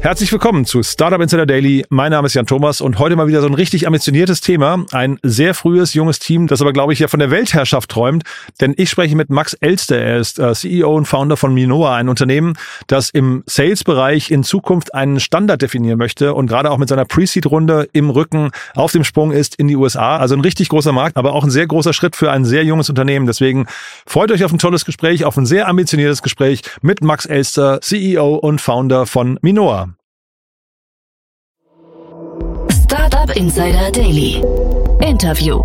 Herzlich 0.00 0.30
willkommen 0.30 0.64
zu 0.64 0.84
Startup 0.84 1.20
Insider 1.20 1.44
Daily. 1.44 1.84
Mein 1.90 2.12
Name 2.12 2.26
ist 2.26 2.34
Jan 2.34 2.46
Thomas 2.46 2.80
und 2.80 3.00
heute 3.00 3.16
mal 3.16 3.26
wieder 3.26 3.40
so 3.40 3.48
ein 3.48 3.54
richtig 3.54 3.84
ambitioniertes 3.84 4.40
Thema. 4.40 4.84
Ein 4.92 5.18
sehr 5.24 5.54
frühes, 5.54 5.92
junges 5.92 6.20
Team, 6.20 6.46
das 6.46 6.62
aber, 6.62 6.72
glaube 6.72 6.92
ich, 6.92 7.00
ja 7.00 7.08
von 7.08 7.18
der 7.18 7.32
Weltherrschaft 7.32 7.90
träumt. 7.90 8.22
Denn 8.60 8.74
ich 8.76 8.90
spreche 8.90 9.16
mit 9.16 9.28
Max 9.28 9.54
Elster. 9.54 9.98
Er 9.98 10.18
ist 10.18 10.38
äh, 10.38 10.54
CEO 10.54 10.94
und 10.94 11.06
Founder 11.06 11.36
von 11.36 11.52
Minoa, 11.52 11.96
ein 11.96 12.08
Unternehmen, 12.08 12.54
das 12.86 13.10
im 13.10 13.42
Sales-Bereich 13.46 14.30
in 14.30 14.44
Zukunft 14.44 14.94
einen 14.94 15.18
Standard 15.18 15.62
definieren 15.62 15.98
möchte 15.98 16.32
und 16.32 16.46
gerade 16.46 16.70
auch 16.70 16.78
mit 16.78 16.88
seiner 16.88 17.04
Pre-Seed-Runde 17.04 17.88
im 17.92 18.08
Rücken 18.08 18.52
auf 18.76 18.92
dem 18.92 19.02
Sprung 19.02 19.32
ist 19.32 19.56
in 19.56 19.66
die 19.66 19.76
USA. 19.76 20.18
Also 20.18 20.36
ein 20.36 20.40
richtig 20.42 20.68
großer 20.68 20.92
Markt, 20.92 21.16
aber 21.16 21.32
auch 21.32 21.42
ein 21.42 21.50
sehr 21.50 21.66
großer 21.66 21.92
Schritt 21.92 22.14
für 22.14 22.30
ein 22.30 22.44
sehr 22.44 22.62
junges 22.64 22.88
Unternehmen. 22.88 23.26
Deswegen 23.26 23.66
freut 24.06 24.30
euch 24.30 24.44
auf 24.44 24.52
ein 24.52 24.58
tolles 24.58 24.84
Gespräch, 24.84 25.24
auf 25.24 25.36
ein 25.36 25.44
sehr 25.44 25.66
ambitioniertes 25.66 26.22
Gespräch 26.22 26.62
mit 26.82 27.02
Max 27.02 27.26
Elster, 27.26 27.80
CEO 27.80 28.36
und 28.36 28.60
Founder 28.60 29.04
von 29.04 29.40
Minoa. 29.42 29.88
Startup 33.28 33.36
Insider 33.36 33.90
Daily. 33.92 34.42
Interview. 35.06 35.60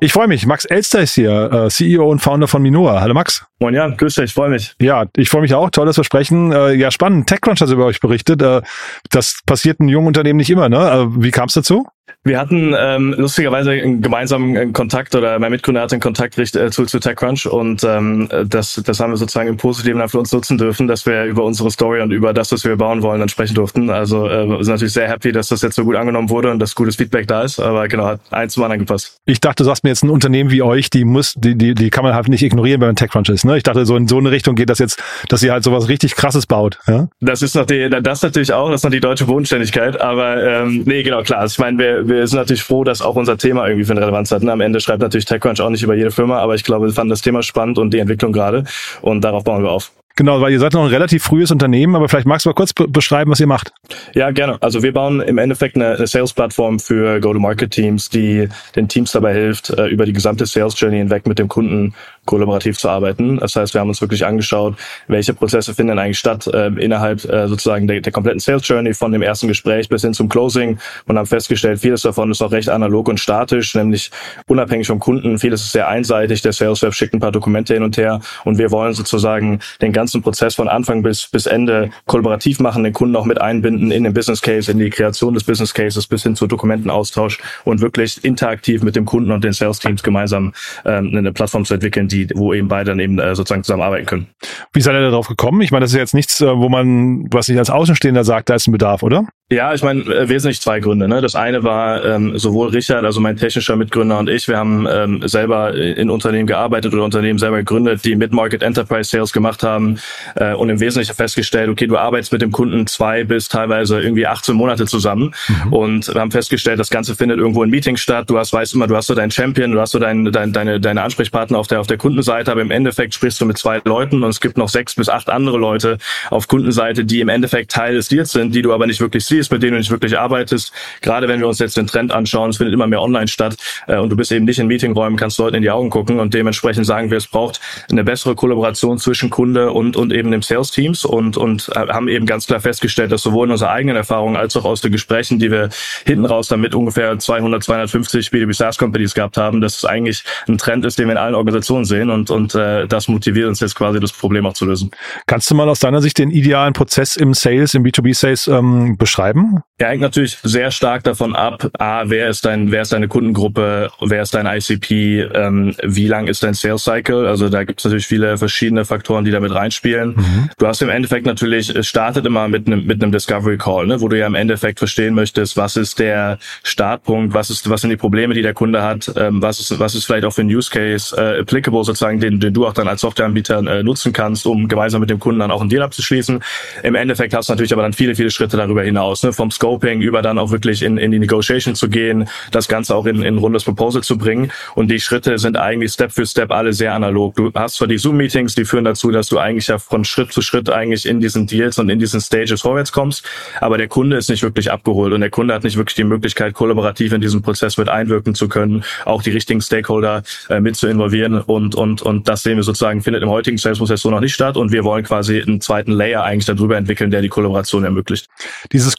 Ich 0.00 0.12
freue 0.12 0.26
mich. 0.26 0.46
Max 0.46 0.64
Elster 0.64 1.00
ist 1.00 1.14
hier, 1.14 1.52
äh, 1.52 1.70
CEO 1.70 2.08
und 2.10 2.20
Founder 2.20 2.48
von 2.48 2.62
Minoa. 2.62 3.00
Hallo 3.00 3.14
Max. 3.14 3.44
Moin 3.60 3.74
Jan, 3.74 3.96
grüß 3.96 4.14
dich, 4.14 4.24
ich 4.24 4.34
freue 4.34 4.50
mich. 4.50 4.74
Ja, 4.80 5.06
ich 5.16 5.28
freue 5.28 5.42
mich 5.42 5.54
auch. 5.54 5.70
Tolles 5.70 5.96
Versprechen. 5.96 6.52
Äh, 6.52 6.74
ja, 6.74 6.90
spannend. 6.90 7.28
TechCrunch 7.28 7.60
hat 7.60 7.70
über 7.70 7.84
euch 7.84 8.00
berichtet. 8.00 8.42
Äh, 8.42 8.62
das 9.10 9.40
passiert 9.46 9.80
in 9.80 9.88
jungen 9.88 10.08
Unternehmen 10.08 10.38
nicht 10.38 10.50
immer, 10.50 10.68
ne? 10.68 11.08
Wie 11.16 11.30
kam 11.30 11.46
es 11.46 11.54
dazu? 11.54 11.86
Wir 12.24 12.38
hatten 12.38 12.74
ähm, 12.78 13.14
lustigerweise 13.16 13.70
einen 13.70 14.02
gemeinsamen 14.02 14.72
Kontakt 14.72 15.14
oder 15.14 15.38
mein 15.38 15.50
Mitgründer 15.50 15.82
hatte 15.82 15.94
einen 15.94 16.02
Kontakt 16.02 16.38
äh, 16.38 16.70
zu, 16.70 16.84
zu 16.84 17.00
TechCrunch 17.00 17.46
und 17.46 17.84
ähm, 17.84 18.28
das, 18.46 18.80
das 18.84 19.00
haben 19.00 19.12
wir 19.12 19.16
sozusagen 19.16 19.48
im 19.48 19.56
Positiven 19.56 20.06
für 20.08 20.18
uns 20.18 20.32
nutzen 20.32 20.58
dürfen, 20.58 20.88
dass 20.88 21.06
wir 21.06 21.24
über 21.24 21.44
unsere 21.44 21.70
Story 21.70 22.00
und 22.00 22.10
über 22.10 22.32
das, 22.32 22.52
was 22.52 22.64
wir 22.64 22.76
bauen 22.76 23.02
wollen, 23.02 23.20
dann 23.20 23.28
sprechen 23.28 23.54
durften. 23.54 23.90
Also 23.90 24.28
äh, 24.28 24.46
sind 24.62 24.68
natürlich 24.68 24.92
sehr 24.92 25.08
happy, 25.08 25.32
dass 25.32 25.48
das 25.48 25.62
jetzt 25.62 25.76
so 25.76 25.84
gut 25.84 25.96
angenommen 25.96 26.30
wurde 26.30 26.50
und 26.50 26.58
dass 26.58 26.74
gutes 26.74 26.96
Feedback 26.96 27.26
da 27.26 27.42
ist. 27.42 27.60
Aber 27.60 27.88
genau, 27.88 28.06
hat 28.06 28.20
eins 28.30 28.54
zum 28.54 28.62
anderen 28.62 28.80
gepasst. 28.80 29.18
Ich 29.24 29.40
dachte, 29.40 29.62
du 29.62 29.64
sagst 29.64 29.84
mir 29.84 29.90
jetzt 29.90 30.04
ein 30.04 30.10
Unternehmen 30.10 30.50
wie 30.50 30.62
euch, 30.62 30.90
die 30.90 31.04
muss, 31.04 31.34
die, 31.36 31.56
die, 31.56 31.74
die 31.74 31.90
kann 31.90 32.04
man 32.04 32.14
halt 32.14 32.28
nicht 32.28 32.42
ignorieren, 32.42 32.80
wenn 32.80 32.88
man 32.88 32.96
TechCrunch 32.96 33.28
ist. 33.28 33.44
Ne? 33.44 33.56
Ich 33.56 33.62
dachte, 33.62 33.84
so 33.86 33.96
in 33.96 34.08
so 34.08 34.18
eine 34.18 34.30
Richtung 34.30 34.54
geht 34.54 34.70
das 34.70 34.78
jetzt, 34.78 35.02
dass 35.28 35.42
ihr 35.42 35.52
halt 35.52 35.64
sowas 35.64 35.88
richtig 35.88 36.14
krasses 36.14 36.46
baut. 36.46 36.78
Ja? 36.86 37.08
Das 37.20 37.42
ist 37.42 37.54
noch 37.54 37.66
die, 37.66 37.88
das 37.88 38.22
natürlich 38.22 38.52
auch, 38.52 38.70
das 38.70 38.80
ist 38.80 38.84
noch 38.84 38.90
die 38.90 39.00
deutsche 39.00 39.24
Bodenständigkeit. 39.24 40.00
Aber 40.00 40.42
ähm, 40.42 40.82
nee, 40.84 41.02
genau, 41.02 41.22
klar. 41.22 41.40
Also 41.40 41.54
ich 41.54 41.58
meine, 41.58 41.78
wir, 41.78 41.97
wir 42.06 42.26
sind 42.26 42.38
natürlich 42.38 42.62
froh, 42.62 42.84
dass 42.84 43.02
auch 43.02 43.16
unser 43.16 43.38
Thema 43.38 43.66
irgendwie 43.66 43.84
für 43.84 43.92
eine 43.92 44.02
Relevanz 44.02 44.30
hat. 44.30 44.42
Ne? 44.42 44.52
Am 44.52 44.60
Ende 44.60 44.80
schreibt 44.80 45.00
natürlich 45.00 45.24
TechCrunch 45.24 45.60
auch 45.60 45.70
nicht 45.70 45.82
über 45.82 45.94
jede 45.94 46.10
Firma, 46.10 46.38
aber 46.38 46.54
ich 46.54 46.64
glaube, 46.64 46.86
wir 46.86 46.92
fanden 46.92 47.10
das 47.10 47.22
Thema 47.22 47.42
spannend 47.42 47.78
und 47.78 47.92
die 47.92 47.98
Entwicklung 47.98 48.32
gerade 48.32 48.64
und 49.02 49.22
darauf 49.22 49.44
bauen 49.44 49.62
wir 49.62 49.70
auf. 49.70 49.92
Genau, 50.18 50.40
weil 50.40 50.50
ihr 50.50 50.58
seid 50.58 50.72
noch 50.72 50.82
ein 50.82 50.88
relativ 50.88 51.22
frühes 51.22 51.52
Unternehmen, 51.52 51.94
aber 51.94 52.08
vielleicht 52.08 52.26
magst 52.26 52.44
du 52.44 52.48
mal 52.48 52.54
kurz 52.54 52.72
beschreiben, 52.72 53.30
was 53.30 53.38
ihr 53.38 53.46
macht. 53.46 53.72
Ja, 54.14 54.32
gerne. 54.32 54.60
Also 54.60 54.82
wir 54.82 54.92
bauen 54.92 55.20
im 55.20 55.38
Endeffekt 55.38 55.76
eine, 55.76 55.94
eine 55.94 56.08
Sales-Plattform 56.08 56.80
für 56.80 57.20
Go-to-Market-Teams, 57.20 58.10
die 58.10 58.48
den 58.74 58.88
Teams 58.88 59.12
dabei 59.12 59.32
hilft, 59.32 59.70
äh, 59.70 59.86
über 59.86 60.06
die 60.06 60.12
gesamte 60.12 60.44
Sales-Journey 60.44 60.98
hinweg 60.98 61.28
mit 61.28 61.38
dem 61.38 61.46
Kunden 61.46 61.94
kollaborativ 62.28 62.76
zu 62.76 62.90
arbeiten. 62.90 63.38
Das 63.38 63.56
heißt, 63.56 63.72
wir 63.74 63.80
haben 63.80 63.88
uns 63.88 64.02
wirklich 64.02 64.26
angeschaut, 64.26 64.76
welche 65.08 65.32
Prozesse 65.32 65.74
finden 65.74 65.88
denn 65.88 65.98
eigentlich 65.98 66.18
statt 66.18 66.46
äh, 66.46 66.66
innerhalb 66.78 67.24
äh, 67.24 67.48
sozusagen 67.48 67.88
der, 67.88 68.02
der 68.02 68.12
kompletten 68.12 68.38
Sales-Journey 68.38 68.92
von 68.92 69.12
dem 69.12 69.22
ersten 69.22 69.48
Gespräch 69.48 69.88
bis 69.88 70.02
hin 70.02 70.12
zum 70.12 70.28
Closing 70.28 70.78
und 71.06 71.18
haben 71.18 71.26
festgestellt, 71.26 71.80
vieles 71.80 72.02
davon 72.02 72.30
ist 72.30 72.42
auch 72.42 72.52
recht 72.52 72.68
analog 72.68 73.08
und 73.08 73.18
statisch, 73.18 73.74
nämlich 73.74 74.10
unabhängig 74.46 74.86
vom 74.86 74.98
Kunden. 74.98 75.38
Vieles 75.38 75.62
ist 75.62 75.72
sehr 75.72 75.88
einseitig. 75.88 76.42
Der 76.42 76.52
Sales-Rep 76.52 76.92
schickt 76.92 77.14
ein 77.14 77.20
paar 77.20 77.32
Dokumente 77.32 77.72
hin 77.72 77.82
und 77.82 77.96
her 77.96 78.20
und 78.44 78.58
wir 78.58 78.70
wollen 78.70 78.92
sozusagen 78.92 79.60
den 79.80 79.92
ganzen 79.92 80.20
Prozess 80.20 80.54
von 80.54 80.68
Anfang 80.68 81.02
bis, 81.02 81.28
bis 81.28 81.46
Ende 81.46 81.90
kollaborativ 82.04 82.60
machen, 82.60 82.84
den 82.84 82.92
Kunden 82.92 83.16
auch 83.16 83.24
mit 83.24 83.40
einbinden 83.40 83.90
in 83.90 84.04
den 84.04 84.12
Business 84.12 84.42
Case, 84.42 84.70
in 84.70 84.78
die 84.78 84.90
Kreation 84.90 85.32
des 85.32 85.44
Business 85.44 85.72
Cases 85.72 86.06
bis 86.06 86.24
hin 86.24 86.36
zu 86.36 86.46
Dokumentenaustausch 86.46 87.38
und 87.64 87.80
wirklich 87.80 88.22
interaktiv 88.22 88.82
mit 88.82 88.96
dem 88.96 89.06
Kunden 89.06 89.32
und 89.32 89.44
den 89.44 89.54
Sales 89.54 89.78
Teams 89.78 90.02
gemeinsam 90.02 90.52
ähm, 90.84 91.16
eine 91.16 91.32
Plattform 91.32 91.64
zu 91.64 91.72
entwickeln, 91.72 92.06
die, 92.06 92.17
wo 92.34 92.52
eben 92.54 92.68
beide 92.68 92.90
dann 92.90 93.00
eben 93.00 93.18
äh, 93.18 93.34
sozusagen 93.34 93.62
zusammenarbeiten 93.62 94.06
können. 94.06 94.28
Wie 94.72 94.80
seid 94.80 94.94
ihr 94.94 95.10
darauf 95.10 95.28
gekommen? 95.28 95.60
Ich 95.60 95.70
meine, 95.70 95.84
das 95.84 95.92
ist 95.92 95.98
jetzt 95.98 96.14
nichts, 96.14 96.40
äh, 96.40 96.56
wo 96.56 96.68
man, 96.68 97.26
was 97.30 97.48
ich 97.48 97.58
als 97.58 97.70
Außenstehender 97.70 98.24
sagt, 98.24 98.50
da 98.50 98.54
ist 98.54 98.66
ein 98.66 98.72
Bedarf, 98.72 99.02
oder? 99.02 99.26
Ja, 99.50 99.72
ich 99.72 99.82
meine, 99.82 100.02
äh, 100.02 100.28
wesentlich 100.28 100.60
zwei 100.60 100.78
Gründe. 100.78 101.08
Ne? 101.08 101.22
Das 101.22 101.34
eine 101.34 101.62
war 101.62 102.04
ähm, 102.04 102.36
sowohl 102.38 102.68
Richard, 102.68 103.06
also 103.06 103.18
mein 103.18 103.38
technischer 103.38 103.76
Mitgründer 103.76 104.18
und 104.18 104.28
ich, 104.28 104.46
wir 104.46 104.58
haben 104.58 104.86
ähm, 104.86 105.26
selber 105.26 105.74
in 105.74 106.10
Unternehmen 106.10 106.46
gearbeitet 106.46 106.92
oder 106.92 107.02
Unternehmen 107.02 107.38
selber 107.38 107.56
gegründet, 107.56 108.04
die 108.04 108.14
Mid-Market 108.14 108.62
Enterprise 108.62 109.08
Sales 109.08 109.32
gemacht 109.32 109.62
haben 109.62 110.00
äh, 110.34 110.52
und 110.52 110.68
im 110.68 110.80
Wesentlichen 110.80 111.14
festgestellt, 111.14 111.70
okay, 111.70 111.86
du 111.86 111.96
arbeitest 111.96 112.30
mit 112.30 112.42
dem 112.42 112.52
Kunden 112.52 112.86
zwei 112.86 113.24
bis 113.24 113.48
teilweise 113.48 113.98
irgendwie 114.02 114.26
18 114.26 114.54
Monate 114.54 114.84
zusammen 114.84 115.32
mhm. 115.48 115.72
und 115.72 116.14
wir 116.14 116.20
haben 116.20 116.30
festgestellt, 116.30 116.78
das 116.78 116.90
Ganze 116.90 117.14
findet 117.14 117.38
irgendwo 117.38 117.62
in 117.62 117.70
Meetings 117.70 118.02
statt. 118.02 118.28
Du 118.28 118.36
hast, 118.36 118.52
weißt 118.52 118.74
immer, 118.74 118.86
du 118.86 118.96
hast 118.96 119.06
so 119.06 119.14
deinen 119.14 119.30
Champion, 119.30 119.72
du 119.72 119.80
hast 119.80 119.92
so 119.92 119.98
dein, 119.98 120.30
dein, 120.30 120.52
deine, 120.52 120.78
deine 120.78 121.00
Ansprechpartner 121.00 121.58
auf 121.58 121.68
der, 121.68 121.80
auf 121.80 121.86
der 121.86 121.96
Kundenseite, 121.96 122.52
aber 122.52 122.60
im 122.60 122.70
Endeffekt 122.70 123.14
sprichst 123.14 123.40
du 123.40 123.46
mit 123.46 123.56
zwei 123.56 123.80
Leuten 123.86 124.22
und 124.22 124.28
es 124.28 124.42
gibt 124.42 124.58
noch 124.58 124.68
sechs 124.68 124.94
bis 124.94 125.08
acht 125.08 125.30
andere 125.30 125.56
Leute 125.56 125.96
auf 126.28 126.48
Kundenseite, 126.48 127.06
die 127.06 127.20
im 127.20 127.30
Endeffekt 127.30 127.70
Teil 127.70 127.94
des 127.94 128.08
Deals 128.08 128.32
sind, 128.32 128.54
die 128.54 128.60
du 128.60 128.74
aber 128.74 128.86
nicht 128.86 129.00
wirklich 129.00 129.24
siehst 129.24 129.37
siehst, 129.38 129.52
mit 129.52 129.62
denen 129.62 129.72
du 129.72 129.78
nicht 129.78 129.90
wirklich 129.90 130.18
arbeitest. 130.18 130.72
Gerade 131.00 131.28
wenn 131.28 131.40
wir 131.40 131.48
uns 131.48 131.58
jetzt 131.58 131.76
den 131.76 131.86
Trend 131.86 132.12
anschauen, 132.12 132.50
es 132.50 132.56
findet 132.56 132.74
immer 132.74 132.86
mehr 132.86 133.00
online 133.00 133.28
statt 133.28 133.56
äh, 133.86 133.96
und 133.96 134.10
du 134.10 134.16
bist 134.16 134.32
eben 134.32 134.44
nicht 134.44 134.58
in 134.58 134.66
Meetingräumen, 134.66 135.16
kannst 135.18 135.38
Leuten 135.38 135.56
in 135.56 135.62
die 135.62 135.70
Augen 135.70 135.90
gucken 135.90 136.20
und 136.20 136.34
dementsprechend 136.34 136.86
sagen 136.86 137.10
wir, 137.10 137.18
es 137.18 137.26
braucht 137.26 137.60
eine 137.90 138.04
bessere 138.04 138.34
Kollaboration 138.34 138.98
zwischen 138.98 139.30
Kunde 139.30 139.72
und, 139.72 139.96
und 139.96 140.12
eben 140.12 140.30
dem 140.30 140.42
Sales 140.42 140.70
Teams 140.70 141.04
und, 141.04 141.36
und 141.36 141.70
äh, 141.74 141.88
haben 141.88 142.08
eben 142.08 142.26
ganz 142.26 142.46
klar 142.46 142.60
festgestellt, 142.60 143.12
dass 143.12 143.22
sowohl 143.22 143.46
in 143.46 143.52
unserer 143.52 143.70
eigenen 143.70 143.96
Erfahrung 143.96 144.36
als 144.36 144.56
auch 144.56 144.64
aus 144.64 144.80
den 144.80 144.92
Gesprächen, 144.92 145.38
die 145.38 145.50
wir 145.50 145.68
hinten 146.04 146.26
raus 146.26 146.48
damit 146.48 146.74
ungefähr 146.74 147.18
200, 147.18 147.62
250 147.62 148.28
B2B 148.28 148.54
SaaS 148.54 148.78
Companies 148.78 149.14
gehabt 149.14 149.36
haben, 149.36 149.60
dass 149.60 149.76
es 149.76 149.84
eigentlich 149.84 150.24
ein 150.48 150.58
Trend 150.58 150.84
ist, 150.84 150.98
den 150.98 151.06
wir 151.06 151.12
in 151.12 151.18
allen 151.18 151.34
Organisationen 151.34 151.84
sehen 151.84 152.10
und, 152.10 152.30
und 152.30 152.54
äh, 152.54 152.86
das 152.86 153.08
motiviert 153.08 153.48
uns 153.48 153.60
jetzt 153.60 153.74
quasi, 153.74 154.00
das 154.00 154.12
Problem 154.12 154.46
auch 154.46 154.54
zu 154.54 154.64
lösen. 154.64 154.90
Kannst 155.26 155.50
du 155.50 155.54
mal 155.54 155.68
aus 155.68 155.80
deiner 155.80 156.00
Sicht 156.00 156.18
den 156.18 156.30
idealen 156.30 156.72
Prozess 156.72 157.16
im 157.16 157.34
Sales, 157.34 157.74
im 157.74 157.84
B2B 157.84 158.14
Sales 158.14 158.46
ähm, 158.48 158.96
beschreiben? 158.96 159.27
Beschreiben? 159.32 159.62
Ja, 159.80 159.90
hängt 159.90 160.02
natürlich 160.02 160.36
sehr 160.42 160.72
stark 160.72 161.04
davon 161.04 161.36
ab, 161.36 161.70
A, 161.78 162.02
wer 162.06 162.28
ist 162.28 162.44
dein, 162.44 162.72
wer 162.72 162.82
ist 162.82 162.92
deine 162.92 163.06
Kundengruppe, 163.06 163.90
wer 164.00 164.22
ist 164.22 164.34
dein 164.34 164.46
ICP, 164.46 165.20
ähm, 165.32 165.76
wie 165.84 166.08
lang 166.08 166.26
ist 166.26 166.42
dein 166.42 166.54
Sales 166.54 166.82
Cycle? 166.82 167.28
Also 167.28 167.48
da 167.48 167.62
gibt 167.62 167.78
es 167.78 167.84
natürlich 167.84 168.08
viele 168.08 168.36
verschiedene 168.38 168.84
Faktoren, 168.84 169.24
die 169.24 169.30
damit 169.30 169.54
reinspielen. 169.54 170.16
Mhm. 170.16 170.50
Du 170.58 170.66
hast 170.66 170.82
im 170.82 170.88
Endeffekt 170.88 171.26
natürlich, 171.26 171.68
es 171.70 171.86
startet 171.86 172.26
immer 172.26 172.48
mit 172.48 172.66
einem 172.66 172.86
mit 172.86 173.00
einem 173.00 173.12
Discovery 173.12 173.56
Call, 173.56 173.86
ne, 173.86 174.00
wo 174.00 174.08
du 174.08 174.18
ja 174.18 174.26
im 174.26 174.34
Endeffekt 174.34 174.80
verstehen 174.80 175.14
möchtest, 175.14 175.56
was 175.56 175.76
ist 175.76 176.00
der 176.00 176.38
Startpunkt, 176.64 177.32
was 177.32 177.48
ist, 177.48 177.70
was 177.70 177.82
sind 177.82 177.90
die 177.90 177.96
Probleme, 177.96 178.34
die 178.34 178.42
der 178.42 178.54
Kunde 178.54 178.82
hat, 178.82 179.12
ähm, 179.16 179.42
was 179.42 179.60
ist, 179.60 179.78
was 179.78 179.94
ist 179.94 180.06
vielleicht 180.06 180.24
auch 180.24 180.32
für 180.32 180.42
ein 180.42 180.48
Use 180.48 180.70
Case 180.72 181.16
äh, 181.16 181.42
applicable 181.42 181.84
sozusagen, 181.84 182.18
den, 182.18 182.40
den 182.40 182.52
du 182.52 182.66
auch 182.66 182.72
dann 182.72 182.88
als 182.88 183.02
Softwareanbieter 183.02 183.58
äh, 183.58 183.82
nutzen 183.84 184.12
kannst, 184.12 184.44
um 184.44 184.66
gemeinsam 184.66 185.00
mit 185.00 185.10
dem 185.10 185.20
Kunden 185.20 185.38
dann 185.38 185.52
auch 185.52 185.60
einen 185.60 185.70
Deal 185.70 185.82
abzuschließen. 185.82 186.42
Im 186.82 186.94
Endeffekt 186.96 187.32
hast 187.32 187.48
du 187.48 187.52
natürlich 187.52 187.72
aber 187.72 187.82
dann 187.82 187.92
viele, 187.92 188.16
viele 188.16 188.32
Schritte 188.32 188.56
darüber 188.56 188.82
hinaus, 188.82 189.22
ne, 189.22 189.32
vom 189.32 189.52
Scoping 189.68 190.00
über 190.00 190.22
dann 190.22 190.38
auch 190.38 190.50
wirklich 190.50 190.82
in, 190.82 190.96
in 190.96 191.10
die 191.10 191.18
Negotiation 191.18 191.74
zu 191.74 191.90
gehen, 191.90 192.28
das 192.50 192.68
Ganze 192.68 192.94
auch 192.94 193.04
in, 193.04 193.22
in 193.22 193.36
rundes 193.36 193.64
Proposal 193.64 194.02
zu 194.02 194.16
bringen. 194.16 194.50
Und 194.74 194.90
die 194.90 194.98
Schritte 194.98 195.38
sind 195.38 195.58
eigentlich 195.58 195.92
Step 195.92 196.10
für 196.10 196.24
Step 196.24 196.50
alle 196.50 196.72
sehr 196.72 196.94
analog. 196.94 197.34
Du 197.36 197.50
hast 197.54 197.74
zwar 197.74 197.86
die 197.86 197.98
Zoom-Meetings, 197.98 198.54
die 198.54 198.64
führen 198.64 198.84
dazu, 198.84 199.10
dass 199.10 199.28
du 199.28 199.38
eigentlich 199.38 199.66
ja 199.66 199.78
von 199.78 200.06
Schritt 200.06 200.32
zu 200.32 200.40
Schritt 200.40 200.70
eigentlich 200.70 201.04
in 201.04 201.20
diesen 201.20 201.46
Deals 201.46 201.78
und 201.78 201.90
in 201.90 201.98
diesen 201.98 202.20
Stages 202.20 202.62
vorwärts 202.62 202.92
kommst, 202.92 203.28
aber 203.60 203.76
der 203.76 203.88
Kunde 203.88 204.16
ist 204.16 204.30
nicht 204.30 204.42
wirklich 204.42 204.70
abgeholt 204.72 205.12
und 205.12 205.20
der 205.20 205.30
Kunde 205.30 205.52
hat 205.52 205.64
nicht 205.64 205.76
wirklich 205.76 205.96
die 205.96 206.04
Möglichkeit, 206.04 206.54
kollaborativ 206.54 207.12
in 207.12 207.20
diesen 207.20 207.42
Prozess 207.42 207.76
mit 207.76 207.90
einwirken 207.90 208.34
zu 208.34 208.48
können, 208.48 208.84
auch 209.04 209.22
die 209.22 209.30
richtigen 209.30 209.60
Stakeholder 209.60 210.22
äh, 210.48 210.60
mit 210.60 210.76
zu 210.76 210.86
involvieren 210.86 211.42
und, 211.42 211.74
und, 211.74 212.00
und 212.00 212.28
das 212.28 212.42
sehen 212.42 212.56
wir 212.56 212.62
sozusagen, 212.62 213.02
findet 213.02 213.22
im 213.22 213.28
heutigen 213.28 213.58
Sales-Prozess 213.58 214.00
so 214.00 214.10
noch 214.10 214.20
nicht 214.20 214.34
statt 214.34 214.56
und 214.56 214.72
wir 214.72 214.84
wollen 214.84 215.04
quasi 215.04 215.42
einen 215.42 215.60
zweiten 215.60 215.92
Layer 215.92 216.24
eigentlich 216.24 216.46
darüber 216.46 216.76
entwickeln, 216.76 217.10
der 217.10 217.20
die 217.20 217.28
Kollaboration 217.28 217.84
ermöglicht. 217.84 218.28
Dieses 218.72 218.96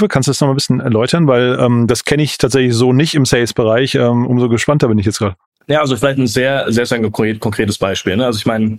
Kollaborative, 0.00 0.08
kannst 0.08 0.26
du 0.26 0.30
das 0.30 0.40
noch 0.40 0.48
mal 0.48 0.52
ein 0.52 0.56
bisschen 0.56 0.80
erläutern? 0.80 1.26
Weil 1.26 1.58
ähm, 1.60 1.86
das 1.86 2.04
kenne 2.04 2.22
ich 2.22 2.38
tatsächlich 2.38 2.74
so 2.74 2.92
nicht 2.92 3.14
im 3.14 3.24
Sales-Bereich. 3.24 3.94
Ähm, 3.94 4.26
umso 4.26 4.48
gespannter 4.48 4.88
bin 4.88 4.98
ich 4.98 5.06
jetzt 5.06 5.18
gerade. 5.18 5.36
Ja, 5.66 5.80
also 5.80 5.96
vielleicht 5.96 6.18
ein 6.18 6.26
sehr, 6.26 6.70
sehr, 6.72 6.86
sehr 6.86 7.10
konkretes 7.10 7.78
Beispiel. 7.78 8.16
Ne? 8.16 8.26
Also 8.26 8.38
ich 8.38 8.46
meine, 8.46 8.78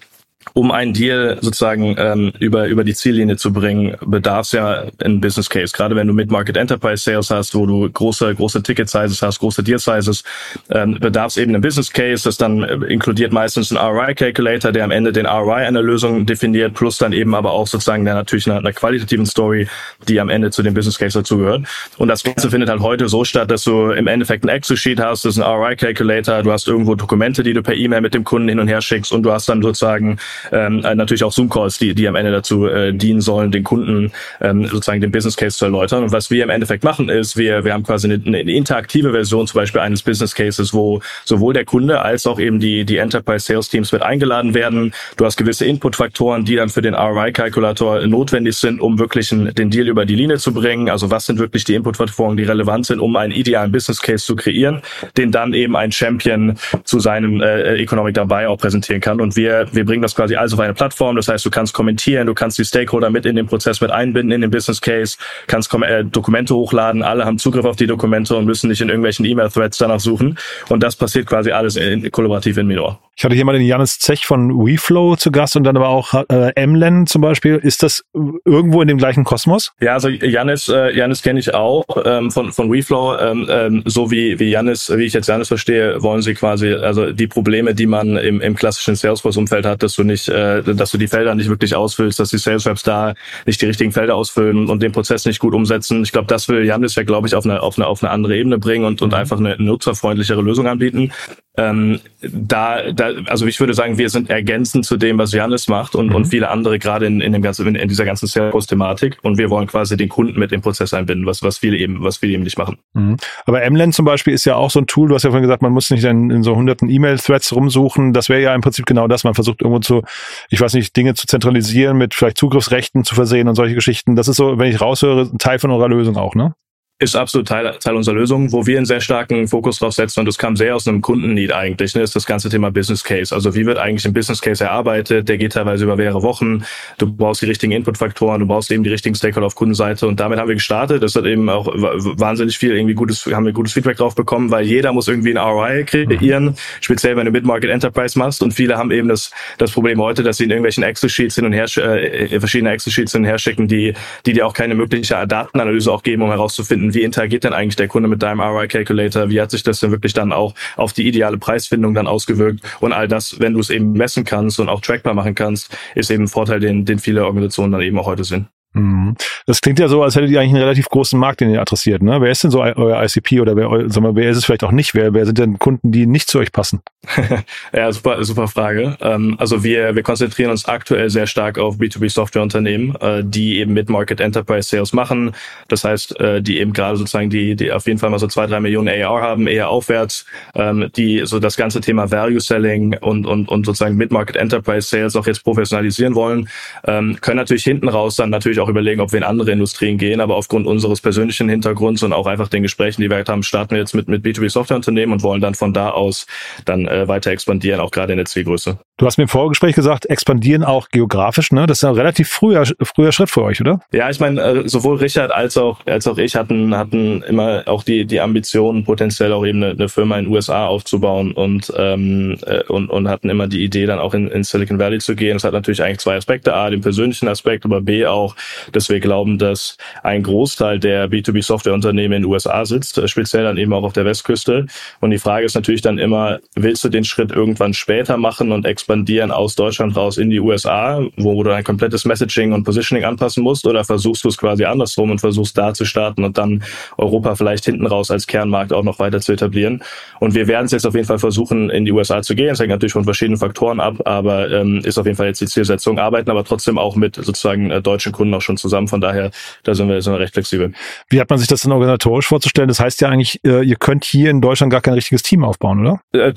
um 0.54 0.72
einen 0.72 0.94
Deal 0.94 1.38
sozusagen 1.42 1.96
ähm, 1.98 2.34
über 2.40 2.68
über 2.68 2.84
die 2.84 2.94
Ziellinie 2.94 3.38
zu 3.38 3.54
bringen, 3.54 3.96
bedarf 4.06 4.48
es 4.48 4.52
ja 4.52 4.84
ein 5.04 5.22
Business 5.22 5.50
Case. 5.50 5.74
Gerade 5.76 5.96
wenn 5.96 6.08
du 6.08 6.14
Mid-Market 6.14 6.58
Enterprise 6.58 7.04
Sales 7.04 7.30
hast, 7.30 7.56
wo 7.56 7.66
du 7.66 7.90
große 7.90 8.36
große 8.36 8.62
Ticket 8.64 8.90
Sizes 8.90 9.22
hast, 9.22 9.40
große 9.40 9.64
Deal 9.64 9.80
Sizes, 9.80 10.24
ähm, 10.70 10.98
bedarf 11.00 11.28
es 11.28 11.38
eben 11.38 11.56
ein 11.56 11.62
Business 11.62 11.92
Case. 11.92 12.24
Das 12.24 12.38
dann 12.38 12.64
äh, 12.64 12.74
inkludiert 12.88 13.32
meistens 13.32 13.72
einen 13.72 13.80
ROI 13.80 14.14
Calculator, 14.14 14.72
der 14.72 14.84
am 14.84 14.92
Ende 14.92 15.12
den 15.12 15.26
ROI 15.26 15.66
einer 15.68 15.82
Lösung 15.82 16.26
definiert, 16.26 16.74
plus 16.74 16.98
dann 16.98 17.14
eben 17.14 17.34
aber 17.34 17.52
auch 17.52 17.68
sozusagen 17.68 18.04
der 18.04 18.16
natürlich 18.16 18.48
einer, 18.48 18.60
einer 18.60 18.74
qualitativen 18.74 19.26
Story, 19.26 19.68
die 20.08 20.20
am 20.20 20.30
Ende 20.30 20.52
zu 20.52 20.64
dem 20.64 20.74
Business 20.74 20.98
Case 20.98 21.18
dazugehört. 21.18 21.66
Und 21.98 22.08
das 22.08 22.24
Ganze 22.24 22.50
findet 22.50 22.70
halt 22.70 22.82
heute 22.82 23.08
so 23.08 23.24
statt, 23.24 23.52
dass 23.52 23.64
du 23.64 23.92
im 23.92 24.08
Endeffekt 24.08 24.44
ein 24.44 24.50
Excel 24.50 24.76
Sheet 24.76 25.00
hast, 25.00 25.24
das 25.24 25.38
ist 25.38 25.42
ein 25.42 25.50
ROI 25.50 25.76
Calculator, 25.76 26.44
du 26.44 26.52
hast 26.52 26.68
irgendwo 26.68 26.96
Dokumente, 26.96 27.44
die 27.44 27.54
du 27.54 27.64
per 27.64 27.76
E-Mail 27.76 28.02
mit 28.02 28.14
dem 28.14 28.24
Kunden 28.24 28.50
hin 28.50 28.60
und 28.60 28.68
her 28.68 28.82
schickst 28.82 29.12
und 29.12 29.24
du 29.24 29.32
hast 29.32 29.48
dann 29.48 29.62
sozusagen 29.62 30.18
ähm, 30.52 30.84
äh, 30.84 30.96
natürlich 30.96 31.24
auch 31.24 31.32
Zoom-Calls, 31.32 31.78
die, 31.78 31.94
die 31.94 32.08
am 32.08 32.16
Ende 32.16 32.32
dazu 32.32 32.68
äh, 32.68 32.94
dienen 32.94 33.22
sollen, 33.22 33.52
den 33.52 33.64
Kunden 33.64 34.12
ähm, 34.40 34.66
sozusagen 34.66 35.02
den 35.02 35.12
Business 35.12 35.38
Case 35.38 35.58
zu 35.58 35.66
erläutern. 35.66 36.04
Und 36.04 36.12
was 36.12 36.30
wir 36.32 36.44
im 36.44 36.50
Endeffekt 36.50 36.84
machen, 36.84 37.10
ist, 37.10 37.38
wir, 37.38 37.64
wir 37.64 37.74
haben 37.74 37.84
quasi 37.84 38.12
eine, 38.12 38.22
eine 38.26 38.52
interaktive 38.52 39.12
Version 39.12 39.48
zum 39.48 39.60
Beispiel 39.60 39.82
eines 39.82 40.02
Business 40.02 40.36
Cases, 40.36 40.74
wo 40.74 41.02
sowohl 41.26 41.54
der 41.54 41.66
Kunde 41.66 42.02
als 42.02 42.28
auch 42.28 42.40
eben 42.40 42.60
die, 42.60 42.86
die 42.86 42.98
Enterprise 42.98 43.46
Sales 43.46 43.70
Teams 43.70 43.92
mit 43.92 44.02
eingeladen 44.02 44.54
werden. 44.54 44.94
Du 45.18 45.26
hast 45.26 45.38
gewisse 45.38 45.66
Input-Faktoren, 45.66 46.46
die 46.46 46.56
dann 46.56 46.70
für 46.70 46.82
den 46.82 46.94
ROI-Kalkulator 46.94 48.06
notwendig 48.08 48.56
sind, 48.56 48.80
um 48.80 49.00
wirklich 49.00 49.30
den 49.30 49.70
Deal 49.70 49.88
über 49.88 50.06
die 50.06 50.16
Linie 50.16 50.38
zu 50.38 50.54
bringen. 50.54 50.90
Also 50.90 51.12
was 51.12 51.26
sind 51.26 51.40
wirklich 51.40 51.64
die 51.64 51.76
Input-Faktoren, 51.76 52.38
die 52.38 52.44
relevant 52.44 52.86
sind, 52.86 53.00
um 53.00 53.16
einen 53.16 53.32
idealen 53.32 53.72
Business 53.72 54.02
Case 54.02 54.26
zu 54.26 54.36
kreieren, 54.36 54.82
den 55.18 55.32
dann 55.32 55.54
eben 55.54 55.76
ein 55.76 55.92
Champion 55.92 56.58
zu 56.84 57.00
seinem 57.00 57.42
äh, 57.42 57.76
Economic 57.76 58.14
dabei 58.14 58.48
auch 58.48 58.58
präsentieren 58.58 59.02
kann. 59.02 59.22
Und 59.22 59.36
wir, 59.36 59.68
wir 59.72 59.86
bringen 59.86 60.02
das 60.02 60.16
quasi 60.22 60.36
alles 60.36 60.54
auf 60.54 60.60
eine 60.60 60.76
Plattform. 60.76 61.16
Das 61.16 61.28
heißt, 61.28 61.44
du 61.44 61.50
kannst 61.50 61.74
kommentieren, 61.74 62.28
du 62.28 62.36
kannst 62.36 62.60
die 62.60 62.66
Stakeholder 62.66 63.10
mit 63.10 63.26
in 63.26 63.36
den 63.36 63.48
Prozess 63.48 63.82
mit 63.82 63.90
einbinden, 63.90 64.32
in 64.32 64.42
den 64.42 64.52
Business 64.52 64.80
Case, 64.80 65.18
kannst 65.48 65.74
äh, 65.74 66.06
Dokumente 66.06 66.54
hochladen, 66.54 67.02
alle 67.02 67.26
haben 67.26 67.40
Zugriff 67.40 67.66
auf 67.66 67.76
die 67.76 67.88
Dokumente 67.88 68.36
und 68.36 68.46
müssen 68.46 68.70
nicht 68.70 68.82
in 68.82 68.90
irgendwelchen 68.90 69.26
E-Mail-Threads 69.26 69.80
danach 69.80 70.00
suchen. 70.00 70.38
Und 70.70 70.84
das 70.84 70.96
passiert 70.96 71.26
quasi 71.26 71.52
alles 71.52 71.76
in, 71.76 72.12
kollaborativ 72.12 72.58
in 72.58 72.68
Minor. 72.68 73.00
Ich 73.16 73.26
hatte 73.26 73.36
hier 73.36 73.46
mal 73.46 73.54
den 73.54 73.66
Janis 73.66 74.00
Zech 74.00 74.26
von 74.26 74.66
WeFlow 74.66 75.16
zu 75.16 75.32
Gast 75.32 75.56
und 75.56 75.64
dann 75.64 75.76
aber 75.76 75.90
auch 75.90 76.14
äh, 76.30 76.66
Mlen 76.66 77.06
zum 77.08 77.22
Beispiel. 77.22 77.58
Ist 77.58 77.84
das 77.84 78.04
irgendwo 78.14 78.82
in 78.82 78.88
dem 78.88 78.98
gleichen 78.98 79.24
Kosmos? 79.24 79.74
Ja, 79.80 79.94
also 79.94 80.10
Janis, 80.10 80.70
äh, 80.70 80.96
Janis 80.96 81.22
kenne 81.22 81.40
ich 81.40 81.54
auch 81.54 81.86
ähm, 82.04 82.32
von 82.32 82.52
von 82.52 82.72
WeFlow. 82.72 83.18
Ähm, 83.20 83.48
ähm, 83.50 83.84
so 83.86 84.10
wie 84.10 84.40
wie 84.40 84.50
Janis, 84.50 84.92
wie 84.96 85.04
ich 85.04 85.14
jetzt 85.14 85.28
Janis 85.28 85.50
verstehe, 85.50 86.02
wollen 86.02 86.22
sie 86.22 86.34
quasi 86.34 86.74
also 86.74 87.12
die 87.12 87.28
Probleme, 87.28 87.76
die 87.76 87.86
man 87.86 88.18
im, 88.18 88.42
im 88.42 88.56
klassischen 88.56 88.96
Salesforce-Umfeld 88.96 89.66
hat, 89.66 89.84
dass 89.84 89.96
du 89.96 90.04
nicht, 90.12 90.30
äh, 90.30 90.62
dass 90.62 90.92
du 90.92 90.98
die 90.98 91.08
Felder 91.08 91.36
nicht 91.36 91.50
wirklich 91.50 91.76
ausfüllst, 91.76 92.20
dass 92.20 92.30
die 92.30 92.38
Sales 92.38 92.66
Reps 92.66 92.84
da 92.84 93.14
nicht 93.46 93.62
die 93.62 93.66
richtigen 93.66 93.92
Felder 93.92 94.16
ausfüllen 94.16 94.70
und 94.70 94.82
den 94.82 94.92
Prozess 94.92 95.26
nicht 95.26 95.40
gut 95.40 95.54
umsetzen. 95.54 96.04
Ich 96.04 96.12
glaube, 96.12 96.28
das 96.28 96.48
will 96.48 96.66
Janis 96.66 96.96
ja, 96.96 97.04
glaube 97.04 97.28
ich, 97.28 97.36
auf 97.36 97.46
eine 97.46 97.62
auf 97.62 97.78
eine 97.78 97.88
auf 97.88 98.04
eine 98.04 98.12
andere 98.12 98.38
Ebene 98.38 98.58
bringen 98.58 98.86
und 98.86 99.02
und 99.02 99.10
mhm. 99.10 99.16
einfach 99.16 99.38
eine 99.38 99.56
nutzerfreundlichere 99.58 100.42
Lösung 100.42 100.68
anbieten. 100.68 101.12
Ähm, 101.58 102.00
da, 102.22 102.94
da, 102.94 103.10
also 103.28 103.46
ich 103.46 103.60
würde 103.60 103.74
sagen, 103.74 103.98
wir 103.98 104.10
sind 104.10 104.30
ergänzend 104.30 104.86
zu 104.86 104.96
dem, 104.96 105.18
was 105.18 105.34
Janis 105.34 105.68
macht 105.68 105.96
und, 105.96 106.08
mhm. 106.08 106.16
und 106.16 106.26
viele 106.26 106.50
andere 106.50 106.80
gerade 106.80 107.06
in, 107.06 107.20
in 107.20 107.34
dem 107.34 107.42
ganzen, 107.42 107.68
in, 107.68 107.76
in 107.76 107.90
dieser 107.90 108.06
ganzen 108.06 108.28
Salesforce-Thematik. 108.28 109.18
Und 109.22 109.38
wir 109.38 109.50
wollen 109.50 109.68
quasi 109.68 109.98
den 109.98 110.08
Kunden 110.08 110.40
mit 110.40 110.52
dem 110.52 110.62
Prozess 110.62 110.94
einbinden, 110.94 111.26
was, 111.26 111.44
was 111.44 111.58
viele 111.58 111.78
eben, 111.78 112.02
was 112.04 112.18
viele 112.18 112.34
eben 112.34 112.44
nicht 112.44 112.58
machen. 112.58 112.78
Mhm. 112.94 113.18
Aber 113.46 113.70
MLAN 113.70 113.92
zum 113.92 114.06
Beispiel 114.06 114.34
ist 114.34 114.46
ja 114.46 114.56
auch 114.56 114.72
so 114.72 114.80
ein 114.80 114.88
Tool. 114.88 115.10
Du 115.10 115.16
hast 115.16 115.24
ja 115.24 115.30
vorhin 115.30 115.44
gesagt, 115.44 115.62
man 115.62 115.74
muss 115.74 115.90
nicht 115.90 116.06
in, 116.06 116.30
in 116.30 116.42
so 116.42 116.56
hunderten 116.56 116.90
E-Mail-Threads 116.90 117.54
rumsuchen. 117.54 118.14
Das 118.14 118.30
wäre 118.30 118.42
ja 118.42 118.56
im 118.56 118.62
Prinzip 118.62 118.86
genau 118.86 119.08
das. 119.08 119.26
Man 119.26 119.34
versucht 119.34 119.62
irgendwo 119.62 119.80
zu, 119.80 120.04
ich 120.50 120.62
weiß 120.62 120.74
nicht, 120.76 120.96
Dinge 120.96 121.16
zu 121.16 121.28
zentralisieren, 121.28 121.98
mit 121.98 122.14
vielleicht 122.14 122.38
Zugriffsrechten 122.38 123.04
zu 123.04 123.14
versehen 123.14 123.50
und 123.50 123.56
solche 123.56 123.76
Geschichten. 123.76 124.16
Das 124.16 124.30
ist 124.30 124.38
so, 124.38 124.58
wenn 124.58 124.72
ich 124.72 124.80
raushöre, 124.80 125.24
ein 125.24 125.38
Teil 125.38 125.60
von 125.60 125.72
eurer 125.72 125.90
Lösung 125.90 126.16
auch, 126.16 126.34
ne? 126.34 126.54
Ist 127.02 127.16
absolut 127.16 127.48
Teil, 127.48 127.74
Teil 127.80 127.96
unserer 127.96 128.14
Lösung, 128.16 128.52
wo 128.52 128.68
wir 128.68 128.78
einen 128.78 128.86
sehr 128.86 129.02
starken 129.02 129.48
Fokus 129.48 129.80
drauf 129.80 129.94
setzen 129.94 130.20
und 130.20 130.28
das 130.28 130.38
kam 130.38 130.56
sehr 130.56 130.76
aus 130.76 130.88
einem 130.88 131.02
Kundenneed 131.02 131.52
eigentlich, 131.52 131.96
ne, 131.96 132.04
ist 132.04 132.16
das 132.16 132.28
ganze 132.28 132.48
Thema 132.50 132.70
Business 132.70 133.04
Case. 133.04 133.34
Also 133.34 133.56
wie 133.56 133.66
wird 133.66 133.80
eigentlich 133.80 134.06
ein 134.06 134.14
Business 134.14 134.40
Case 134.40 134.64
erarbeitet? 134.64 135.28
Der 135.28 135.40
geht 135.40 135.54
teilweise 135.54 135.86
über 135.86 135.96
mehrere 135.96 136.22
Wochen. 136.22 136.64
Du 137.00 137.12
brauchst 137.12 137.42
die 137.42 137.48
richtigen 137.48 137.72
Inputfaktoren, 137.72 138.42
du 138.42 138.46
brauchst 138.46 138.72
eben 138.72 138.84
die 138.84 138.92
richtigen 138.92 139.16
Stakeholder 139.16 139.48
auf 139.48 139.56
Kundenseite 139.56 140.06
und 140.06 140.20
damit 140.20 140.38
haben 140.38 140.48
wir 140.48 140.54
gestartet. 140.54 141.02
Das 141.02 141.16
hat 141.16 141.26
eben 141.26 141.50
auch 141.50 141.66
wahnsinnig 141.74 142.56
viel 142.56 142.76
irgendwie 142.76 142.94
gutes, 142.94 143.26
haben 143.26 143.46
wir 143.46 143.54
gutes 143.54 143.74
Feedback 143.74 143.98
drauf 143.98 144.14
bekommen, 144.14 144.52
weil 144.52 144.66
jeder 144.66 144.94
muss 144.94 145.08
irgendwie 145.08 145.32
ein 145.32 145.38
ROI 145.38 145.84
kreieren, 145.86 146.46
mhm. 146.46 146.56
speziell 146.82 147.18
wenn 147.18 147.26
du 147.26 147.32
Mid-Market 147.32 147.72
Enterprise 147.72 148.18
machst 148.20 148.44
und 148.44 148.54
viele 148.54 148.78
haben 148.78 148.92
eben 148.92 149.08
das, 149.08 149.32
das 149.58 149.72
Problem 149.72 150.00
heute, 150.00 150.22
dass 150.22 150.38
sie 150.38 150.44
in 150.44 150.52
irgendwelchen 150.52 150.84
Excel-Sheets 150.84 151.34
hin 151.34 151.46
und 151.46 151.54
her, 151.54 151.66
äh, 151.78 152.40
verschiedene 152.40 152.70
Excel-Sheets 152.70 153.14
hin 153.14 153.22
und 153.22 153.28
her 153.28 153.40
schicken, 153.40 153.68
die, 153.68 153.96
die 154.28 154.34
dir 154.34 154.46
auch 154.46 154.54
keine 154.54 154.76
mögliche 154.76 155.16
Datenanalyse 155.26 155.92
auch 155.92 156.04
geben, 156.04 156.22
um 156.22 156.30
herauszufinden, 156.30 156.91
wie 156.94 157.04
interagiert 157.04 157.44
denn 157.44 157.54
eigentlich 157.54 157.76
der 157.76 157.88
Kunde 157.88 158.10
mit 158.10 158.22
deinem 158.22 158.42
ROI 158.42 158.68
Calculator? 158.68 159.30
Wie 159.30 159.42
hat 159.42 159.52
sich 159.52 159.64
das 159.64 159.80
denn 159.80 159.92
wirklich 159.92 160.14
dann 160.14 160.32
auch 160.32 160.54
auf 160.76 160.94
die 160.94 161.08
ideale 161.08 161.38
Preisfindung 161.38 161.94
dann 161.94 162.08
ausgewirkt? 162.08 162.62
Und 162.80 162.94
all 162.94 163.08
das, 163.08 163.40
wenn 163.40 163.54
du 163.54 163.60
es 163.60 163.70
eben 163.70 163.94
messen 163.94 164.24
kannst 164.24 164.60
und 164.60 164.70
auch 164.70 164.82
trackbar 164.82 165.14
machen 165.14 165.36
kannst, 165.36 165.76
ist 165.96 166.12
eben 166.12 166.24
ein 166.24 166.28
Vorteil, 166.28 166.60
den, 166.60 166.86
den 166.86 167.00
viele 167.00 167.26
Organisationen 167.26 167.72
dann 167.74 167.82
eben 167.82 167.98
auch 168.00 168.06
heute 168.06 168.24
sehen. 168.24 168.48
Mhm. 168.74 169.16
Das 169.46 169.60
klingt 169.60 169.80
ja 169.80 169.88
so, 169.90 170.02
als 170.02 170.16
hättet 170.16 170.30
ihr 170.30 170.40
eigentlich 170.40 170.54
einen 170.54 170.64
relativ 170.64 170.88
großen 170.88 171.20
Markt, 171.20 171.42
den 171.42 171.50
ihr 171.50 171.62
adressiert. 171.62 172.02
Ne? 172.02 172.22
Wer 172.22 172.32
ist 172.32 172.44
denn 172.44 172.52
so 172.52 172.62
euer 172.62 173.04
ICP 173.04 173.42
oder 173.42 173.56
wer, 173.56 173.90
sag 173.90 174.02
mal, 174.02 174.16
wer 174.16 174.30
ist 174.30 174.38
es 174.38 174.46
vielleicht 174.46 174.64
auch 174.64 174.72
nicht? 174.72 174.94
Wer, 174.94 175.14
wer 175.14 175.26
sind 175.26 175.38
denn 175.38 175.60
Kunden, 175.60 175.92
die 175.92 176.06
nicht 176.06 176.30
zu 176.30 176.40
euch 176.40 176.52
passen? 176.54 176.82
ja, 177.74 177.92
super, 177.92 178.24
super 178.24 178.48
Frage. 178.48 178.96
Ähm, 179.02 179.36
also 179.40 179.64
wir, 179.64 179.96
wir 179.96 180.04
konzentrieren 180.04 180.52
uns 180.52 180.66
aktuell 180.66 181.10
sehr 181.10 181.28
stark 181.28 181.58
auf 181.58 181.78
B2B-Softwareunternehmen, 181.78 182.96
äh, 183.02 183.24
die 183.26 183.60
eben 183.60 183.74
Mid-Market 183.74 184.22
Enterprise 184.22 184.70
Sales 184.70 184.94
machen. 184.94 185.32
Das 185.68 185.84
heißt, 185.84 186.20
äh, 186.20 186.42
die 186.42 186.60
eben 186.60 186.72
gerade 186.72 186.96
sozusagen 186.96 187.30
die, 187.30 187.56
die 187.56 187.72
auf 187.72 187.88
jeden 187.88 188.00
Fall 188.00 188.10
mal 188.10 188.20
so 188.20 188.28
zwei, 188.28 188.48
drei 188.48 188.62
Millionen 188.62 188.88
AR 188.88 189.22
haben, 189.22 189.48
eher 189.48 189.70
aufwärts, 189.70 190.26
ähm, 190.56 190.90
die 190.96 191.24
so 191.26 191.40
das 191.40 191.58
ganze 191.58 191.82
Thema 191.82 192.10
Value 192.10 192.40
Selling 192.40 192.96
und, 193.02 193.26
und, 193.26 193.50
und 193.50 193.66
sozusagen 193.66 193.98
Mid-Market 193.98 194.38
Enterprise 194.38 194.88
Sales 194.88 195.16
auch 195.18 195.28
jetzt 195.28 195.44
professionalisieren 195.44 196.16
wollen, 196.16 196.48
ähm, 196.86 197.18
können 197.20 197.38
natürlich 197.38 197.64
hinten 197.64 197.90
raus 197.90 198.16
dann 198.16 198.30
natürlich 198.30 198.61
auch 198.62 198.70
überlegen, 198.70 199.02
ob 199.02 199.12
wir 199.12 199.18
in 199.18 199.24
andere 199.24 199.52
Industrien 199.52 199.98
gehen, 199.98 200.22
aber 200.22 200.36
aufgrund 200.36 200.68
unseres 200.68 201.02
persönlichen 201.02 201.50
Hintergrunds 201.50 202.04
und 202.04 202.14
auch 202.14 202.28
einfach 202.28 202.48
den 202.48 202.64
Gesprächen, 202.64 203.02
die 203.02 203.10
wir 203.10 203.24
haben, 203.28 203.44
starten 203.44 203.72
wir 203.72 203.80
jetzt 203.80 203.94
mit, 203.94 204.08
mit 204.08 204.26
B2B-Softwareunternehmen 204.26 205.14
und 205.14 205.24
wollen 205.24 205.42
dann 205.42 205.56
von 205.56 205.74
da 205.74 205.90
aus 205.92 206.26
dann 206.66 206.88
äh, 206.88 207.08
weiter 207.08 207.32
expandieren, 207.32 207.80
auch 207.80 207.92
gerade 207.92 208.14
in 208.14 208.18
der 208.18 208.26
Zielgröße. 208.26 208.80
Du 209.02 209.08
hast 209.08 209.18
mir 209.18 209.24
im 209.24 209.30
Vorgespräch 209.30 209.74
gesagt, 209.74 210.06
expandieren 210.06 210.64
auch 210.64 210.90
geografisch, 210.90 211.52
ne? 211.52 211.66
Das 211.66 211.80
ist 211.80 211.84
ein 211.86 211.96
relativ 211.96 212.30
früher, 212.30 212.64
früher 212.84 213.12
Schritt 213.12 213.32
für 213.32 213.42
euch, 213.42 213.60
oder? 213.60 213.80
Ja, 213.92 214.12
ich 214.12 214.20
meine, 214.20 214.40
äh, 214.40 214.70
sowohl 214.70 214.98
Richard 214.98 215.32
als 215.32 215.58
auch, 215.58 215.80
als 215.88 216.06
auch 216.06 216.20
ich 216.20 216.36
hatten, 216.36 216.78
hatten 216.78 217.24
immer 217.24 217.64
auch 217.66 217.82
die, 217.82 218.06
die 218.06 218.22
Ambition, 218.22 218.84
potenziell 218.84 219.34
auch 219.34 219.44
eben 219.44 219.64
eine, 219.64 219.72
eine 219.72 219.90
Firma 219.90 220.20
in 220.20 220.26
den 220.26 220.32
USA 220.32 220.68
aufzubauen 220.68 221.32
und, 221.32 221.74
ähm, 221.76 222.38
äh, 222.46 222.62
und, 222.66 222.92
und 222.92 223.08
hatten 223.10 223.32
immer 223.32 223.48
die 223.48 223.64
Idee, 223.64 223.88
dann 223.88 223.98
auch 223.98 224.14
in, 224.14 224.28
in 224.28 224.44
Silicon 224.44 224.78
Valley 224.78 225.00
zu 225.00 225.16
gehen. 225.16 225.34
Das 225.34 225.46
hat 225.46 225.54
natürlich 225.54 225.82
eigentlich 225.82 225.98
zwei 225.98 226.18
Aspekte. 226.18 226.54
A, 226.54 226.70
den 226.70 226.82
persönlichen 226.82 227.28
Aspekt, 227.28 227.66
aber 227.66 227.82
B 227.82 228.06
auch 228.06 228.36
dass 228.72 228.88
wir 228.90 229.00
glauben, 229.00 229.40
dass 229.40 229.78
ein 230.04 230.22
Großteil 230.22 230.78
der 230.78 231.10
B2B-Softwareunternehmen 231.10 232.18
in 232.18 232.22
den 232.22 232.32
USA 232.32 232.66
sitzt, 232.66 233.00
äh, 233.00 233.08
speziell 233.08 233.46
dann 233.46 233.58
eben 233.58 233.74
auch 233.74 233.82
auf 233.82 233.94
der 233.94 234.06
Westküste. 234.06 234.68
Und 235.00 235.10
die 235.10 235.18
Frage 235.18 235.48
ist 235.48 235.56
natürlich 235.56 235.82
dann 235.82 235.98
immer, 235.98 236.38
willst 236.54 236.84
du 236.84 236.90
den 236.90 237.04
Schritt 237.04 237.32
irgendwann 237.32 237.74
später 237.74 238.18
machen 238.18 238.52
und 238.52 238.64
expandieren 238.68 238.91
aus 239.32 239.56
Deutschland 239.56 239.96
raus 239.96 240.18
in 240.18 240.30
die 240.30 240.40
USA, 240.40 241.02
wo 241.18 241.44
du 241.44 241.52
ein 241.52 241.64
komplettes 241.64 242.06
Messaging 242.06 242.54
und 242.54 242.64
Positioning 242.64 243.06
anpassen 243.06 243.44
musst, 243.44 243.66
oder 243.66 243.84
versuchst 243.84 244.24
du 244.24 244.30
es 244.30 244.38
quasi 244.38 244.66
andersrum 244.66 245.12
und 245.12 245.20
versuchst 245.20 245.58
da 245.58 245.74
zu 245.74 245.86
starten 245.86 246.24
und 246.24 246.38
dann 246.38 246.64
Europa 246.98 247.36
vielleicht 247.36 247.66
hinten 247.66 247.86
raus 247.86 248.12
als 248.12 248.28
Kernmarkt 248.28 248.74
auch 248.74 248.84
noch 248.84 249.00
weiter 249.00 249.20
zu 249.20 249.34
etablieren. 249.34 249.84
Und 250.20 250.36
wir 250.36 250.48
werden 250.48 250.66
es 250.66 250.72
jetzt 250.72 250.86
auf 250.86 250.96
jeden 250.96 251.08
Fall 251.08 251.20
versuchen, 251.20 251.70
in 251.70 251.86
die 251.86 251.92
USA 251.92 252.22
zu 252.22 252.36
gehen. 252.36 252.50
Das 252.50 252.60
hängt 252.60 252.70
natürlich 252.70 252.94
von 252.94 253.04
verschiedenen 253.04 253.38
Faktoren 253.38 253.80
ab, 253.80 253.96
aber 254.06 254.50
ähm, 254.52 254.82
ist 254.84 254.98
auf 254.98 255.06
jeden 255.06 255.18
Fall 255.18 255.28
jetzt 255.28 255.42
die 255.42 255.48
Zielsetzung. 255.48 256.00
Arbeiten 256.00 256.30
aber 256.30 256.44
trotzdem 256.44 256.78
auch 256.78 256.96
mit 256.96 257.16
sozusagen 257.16 257.72
äh, 257.72 257.82
deutschen 257.82 258.12
Kunden 258.12 258.34
auch 258.34 258.42
schon 258.42 258.58
zusammen. 258.58 258.88
Von 258.88 259.02
daher, 259.02 259.32
da 259.64 259.74
sind 259.74 259.88
wir, 259.88 260.02
sind 260.02 260.14
wir 260.14 260.20
recht 260.20 260.34
flexibel. 260.34 260.74
Wie 261.10 261.20
hat 261.20 261.30
man 261.30 261.40
sich 261.40 261.48
das 261.48 261.62
denn 261.62 261.72
organisatorisch 261.72 262.28
vorzustellen? 262.28 262.68
Das 262.68 262.80
heißt 262.80 263.02
ja 263.02 263.10
eigentlich, 263.10 263.40
äh, 263.46 263.64
ihr 263.64 263.76
könnt 263.76 264.06
hier 264.06 264.30
in 264.30 264.42
Deutschland 264.42 264.72
gar 264.72 264.82
kein 264.82 264.94
richtiges 264.94 265.24
Team 265.24 265.44
aufbauen, 265.44 265.82
oder? 265.82 266.02
Äh, 266.14 266.34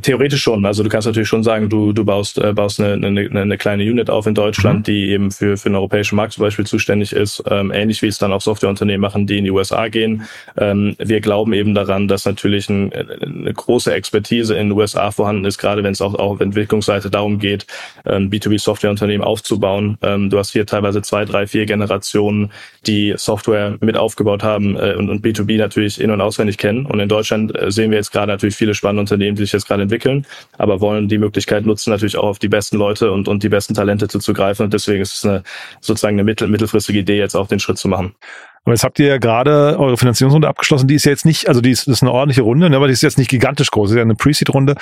theoretisch 0.00 0.42
schon. 0.42 0.64
Also 0.66 0.82
du 0.82 0.88
kannst 0.88 1.06
natürlich 1.06 1.28
schon 1.28 1.42
sagen, 1.42 1.68
du, 1.68 1.77
du 1.92 2.04
baust, 2.04 2.38
äh, 2.38 2.52
baust 2.52 2.80
eine, 2.80 3.06
eine, 3.06 3.40
eine 3.40 3.58
kleine 3.58 3.82
Unit 3.82 4.10
auf 4.10 4.26
in 4.26 4.34
Deutschland, 4.34 4.80
mhm. 4.80 4.82
die 4.84 5.10
eben 5.10 5.30
für, 5.30 5.56
für 5.56 5.68
den 5.68 5.76
europäischen 5.76 6.16
Markt 6.16 6.34
zum 6.34 6.42
Beispiel 6.42 6.66
zuständig 6.66 7.12
ist. 7.12 7.42
Ähm, 7.50 7.72
ähnlich 7.72 8.02
wie 8.02 8.06
es 8.06 8.18
dann 8.18 8.32
auch 8.32 8.40
Softwareunternehmen 8.40 9.00
machen, 9.00 9.26
die 9.26 9.38
in 9.38 9.44
die 9.44 9.50
USA 9.50 9.88
gehen. 9.88 10.22
Ähm, 10.56 10.96
wir 10.98 11.20
glauben 11.20 11.52
eben 11.52 11.74
daran, 11.74 12.08
dass 12.08 12.24
natürlich 12.24 12.68
ein, 12.68 12.92
eine 12.92 13.52
große 13.52 13.92
Expertise 13.92 14.54
in 14.54 14.68
den 14.68 14.78
USA 14.78 15.10
vorhanden 15.10 15.44
ist, 15.44 15.58
gerade 15.58 15.82
wenn 15.82 15.92
es 15.92 16.00
auch, 16.00 16.14
auch 16.14 16.32
auf 16.32 16.40
Entwicklungsseite 16.40 17.10
darum 17.10 17.38
geht, 17.38 17.66
ähm, 18.06 18.30
B2B-Softwareunternehmen 18.30 19.26
aufzubauen. 19.26 19.98
Ähm, 20.02 20.30
du 20.30 20.38
hast 20.38 20.52
hier 20.52 20.66
teilweise 20.66 21.02
zwei, 21.02 21.24
drei, 21.24 21.46
vier 21.46 21.66
Generationen, 21.66 22.50
die 22.86 23.14
Software 23.16 23.76
mit 23.80 23.96
aufgebaut 23.96 24.42
haben 24.42 24.76
äh, 24.76 24.94
und, 24.94 25.10
und 25.10 25.24
B2B 25.24 25.58
natürlich 25.58 26.00
in- 26.00 26.10
und 26.10 26.20
auswendig 26.20 26.58
kennen. 26.58 26.86
Und 26.86 27.00
in 27.00 27.08
Deutschland 27.08 27.58
äh, 27.58 27.70
sehen 27.70 27.90
wir 27.90 27.98
jetzt 27.98 28.12
gerade 28.12 28.32
natürlich 28.32 28.56
viele 28.56 28.74
spannende 28.74 29.00
Unternehmen, 29.00 29.36
die 29.36 29.42
sich 29.42 29.52
jetzt 29.52 29.66
gerade 29.66 29.82
entwickeln, 29.82 30.26
aber 30.56 30.80
wollen 30.80 31.08
die 31.08 31.18
Möglichkeit 31.18 31.57
nutzen, 31.66 31.90
natürlich 31.90 32.16
auch 32.16 32.28
auf 32.28 32.38
die 32.38 32.48
besten 32.48 32.76
Leute 32.76 33.12
und, 33.12 33.28
und 33.28 33.42
die 33.42 33.48
besten 33.48 33.74
Talente 33.74 34.08
zuzugreifen. 34.08 34.64
Und 34.64 34.74
deswegen 34.74 35.02
ist 35.02 35.16
es 35.16 35.24
eine, 35.24 35.42
sozusagen 35.80 36.16
eine 36.16 36.24
mittel, 36.24 36.48
mittelfristige 36.48 36.98
Idee, 36.98 37.18
jetzt 37.18 37.34
auch 37.34 37.48
den 37.48 37.60
Schritt 37.60 37.78
zu 37.78 37.88
machen. 37.88 38.14
Aber 38.64 38.74
jetzt 38.74 38.84
habt 38.84 38.98
ihr 38.98 39.06
ja 39.06 39.18
gerade 39.18 39.76
eure 39.78 39.96
Finanzierungsrunde 39.96 40.48
abgeschlossen. 40.48 40.88
Die 40.88 40.94
ist 40.94 41.04
ja 41.04 41.10
jetzt 41.10 41.24
nicht, 41.24 41.48
also 41.48 41.60
die 41.60 41.70
ist, 41.70 41.88
ist 41.88 42.02
eine 42.02 42.12
ordentliche 42.12 42.42
Runde, 42.42 42.68
ne, 42.68 42.76
aber 42.76 42.86
die 42.86 42.92
ist 42.92 43.02
jetzt 43.02 43.18
nicht 43.18 43.30
gigantisch 43.30 43.70
groß. 43.70 43.88
Das 43.88 43.92
ist 43.92 43.96
ja 43.96 44.02
eine 44.02 44.14
Pre-Seed-Runde. 44.14 44.74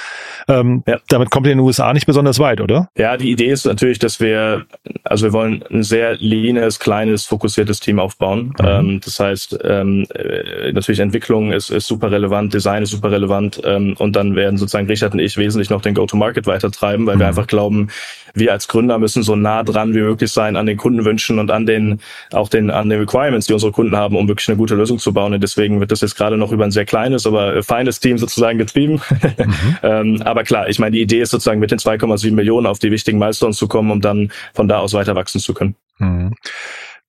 Ähm, 0.48 0.82
ja. 0.86 0.98
Damit 1.08 1.30
kommt 1.30 1.46
ihr 1.46 1.52
in 1.52 1.58
den 1.58 1.64
USA 1.64 1.92
nicht 1.92 2.06
besonders 2.06 2.38
weit, 2.38 2.60
oder? 2.60 2.88
Ja, 2.96 3.16
die 3.16 3.30
Idee 3.30 3.50
ist 3.50 3.64
natürlich, 3.64 3.98
dass 3.98 4.20
wir, 4.20 4.66
also 5.04 5.26
wir 5.26 5.32
wollen 5.32 5.62
ein 5.70 5.82
sehr 5.82 6.16
leanes, 6.16 6.80
kleines, 6.80 7.24
fokussiertes 7.24 7.80
Team 7.80 7.98
aufbauen. 7.98 8.54
Mhm. 8.58 8.66
Ähm, 8.66 9.00
das 9.04 9.20
heißt, 9.20 9.58
ähm, 9.64 10.06
äh, 10.14 10.72
natürlich 10.72 11.00
Entwicklung 11.00 11.52
ist, 11.52 11.70
ist 11.70 11.86
super 11.86 12.10
relevant, 12.10 12.52
Design 12.54 12.82
ist 12.82 12.90
super 12.90 13.10
relevant 13.10 13.60
ähm, 13.64 13.94
und 13.98 14.16
dann 14.16 14.34
werden 14.34 14.58
sozusagen 14.58 14.86
Richard 14.86 15.12
und 15.12 15.20
ich 15.20 15.36
wesentlich 15.36 15.70
noch 15.70 15.82
den 15.82 15.94
Go-to-Market 15.94 16.46
weitertreiben, 16.46 17.06
weil 17.06 17.16
mhm. 17.16 17.20
wir 17.20 17.28
einfach 17.28 17.46
glauben, 17.46 17.88
wir 18.36 18.52
als 18.52 18.68
Gründer 18.68 18.98
müssen 18.98 19.22
so 19.22 19.34
nah 19.34 19.62
dran 19.62 19.94
wie 19.94 20.00
möglich 20.00 20.30
sein 20.30 20.56
an 20.56 20.66
den 20.66 20.76
Kundenwünschen 20.76 21.38
und 21.38 21.50
an 21.50 21.66
den, 21.66 22.00
auch 22.32 22.48
den, 22.48 22.70
an 22.70 22.88
den 22.88 23.00
Requirements, 23.00 23.46
die 23.46 23.52
unsere 23.52 23.72
Kunden 23.72 23.96
haben, 23.96 24.16
um 24.16 24.28
wirklich 24.28 24.48
eine 24.48 24.56
gute 24.56 24.74
Lösung 24.74 24.98
zu 24.98 25.12
bauen. 25.12 25.34
Und 25.34 25.42
deswegen 25.42 25.80
wird 25.80 25.90
das 25.90 26.02
jetzt 26.02 26.16
gerade 26.16 26.36
noch 26.36 26.52
über 26.52 26.64
ein 26.64 26.70
sehr 26.70 26.84
kleines, 26.84 27.26
aber 27.26 27.62
feines 27.62 27.98
Team 27.98 28.18
sozusagen 28.18 28.58
getrieben. 28.58 29.00
Mhm. 29.38 29.76
ähm, 29.82 30.22
aber 30.22 30.44
klar, 30.44 30.68
ich 30.68 30.78
meine, 30.78 30.92
die 30.92 31.02
Idee 31.02 31.22
ist 31.22 31.30
sozusagen 31.30 31.60
mit 31.60 31.70
den 31.70 31.78
2,7 31.78 32.32
Millionen 32.32 32.66
auf 32.66 32.78
die 32.78 32.90
wichtigen 32.90 33.18
Milestones 33.18 33.56
zu 33.56 33.68
kommen, 33.68 33.90
um 33.90 34.00
dann 34.00 34.30
von 34.54 34.68
da 34.68 34.78
aus 34.78 34.92
weiter 34.92 35.16
wachsen 35.16 35.40
zu 35.40 35.54
können. 35.54 35.74
Mhm. 35.98 36.34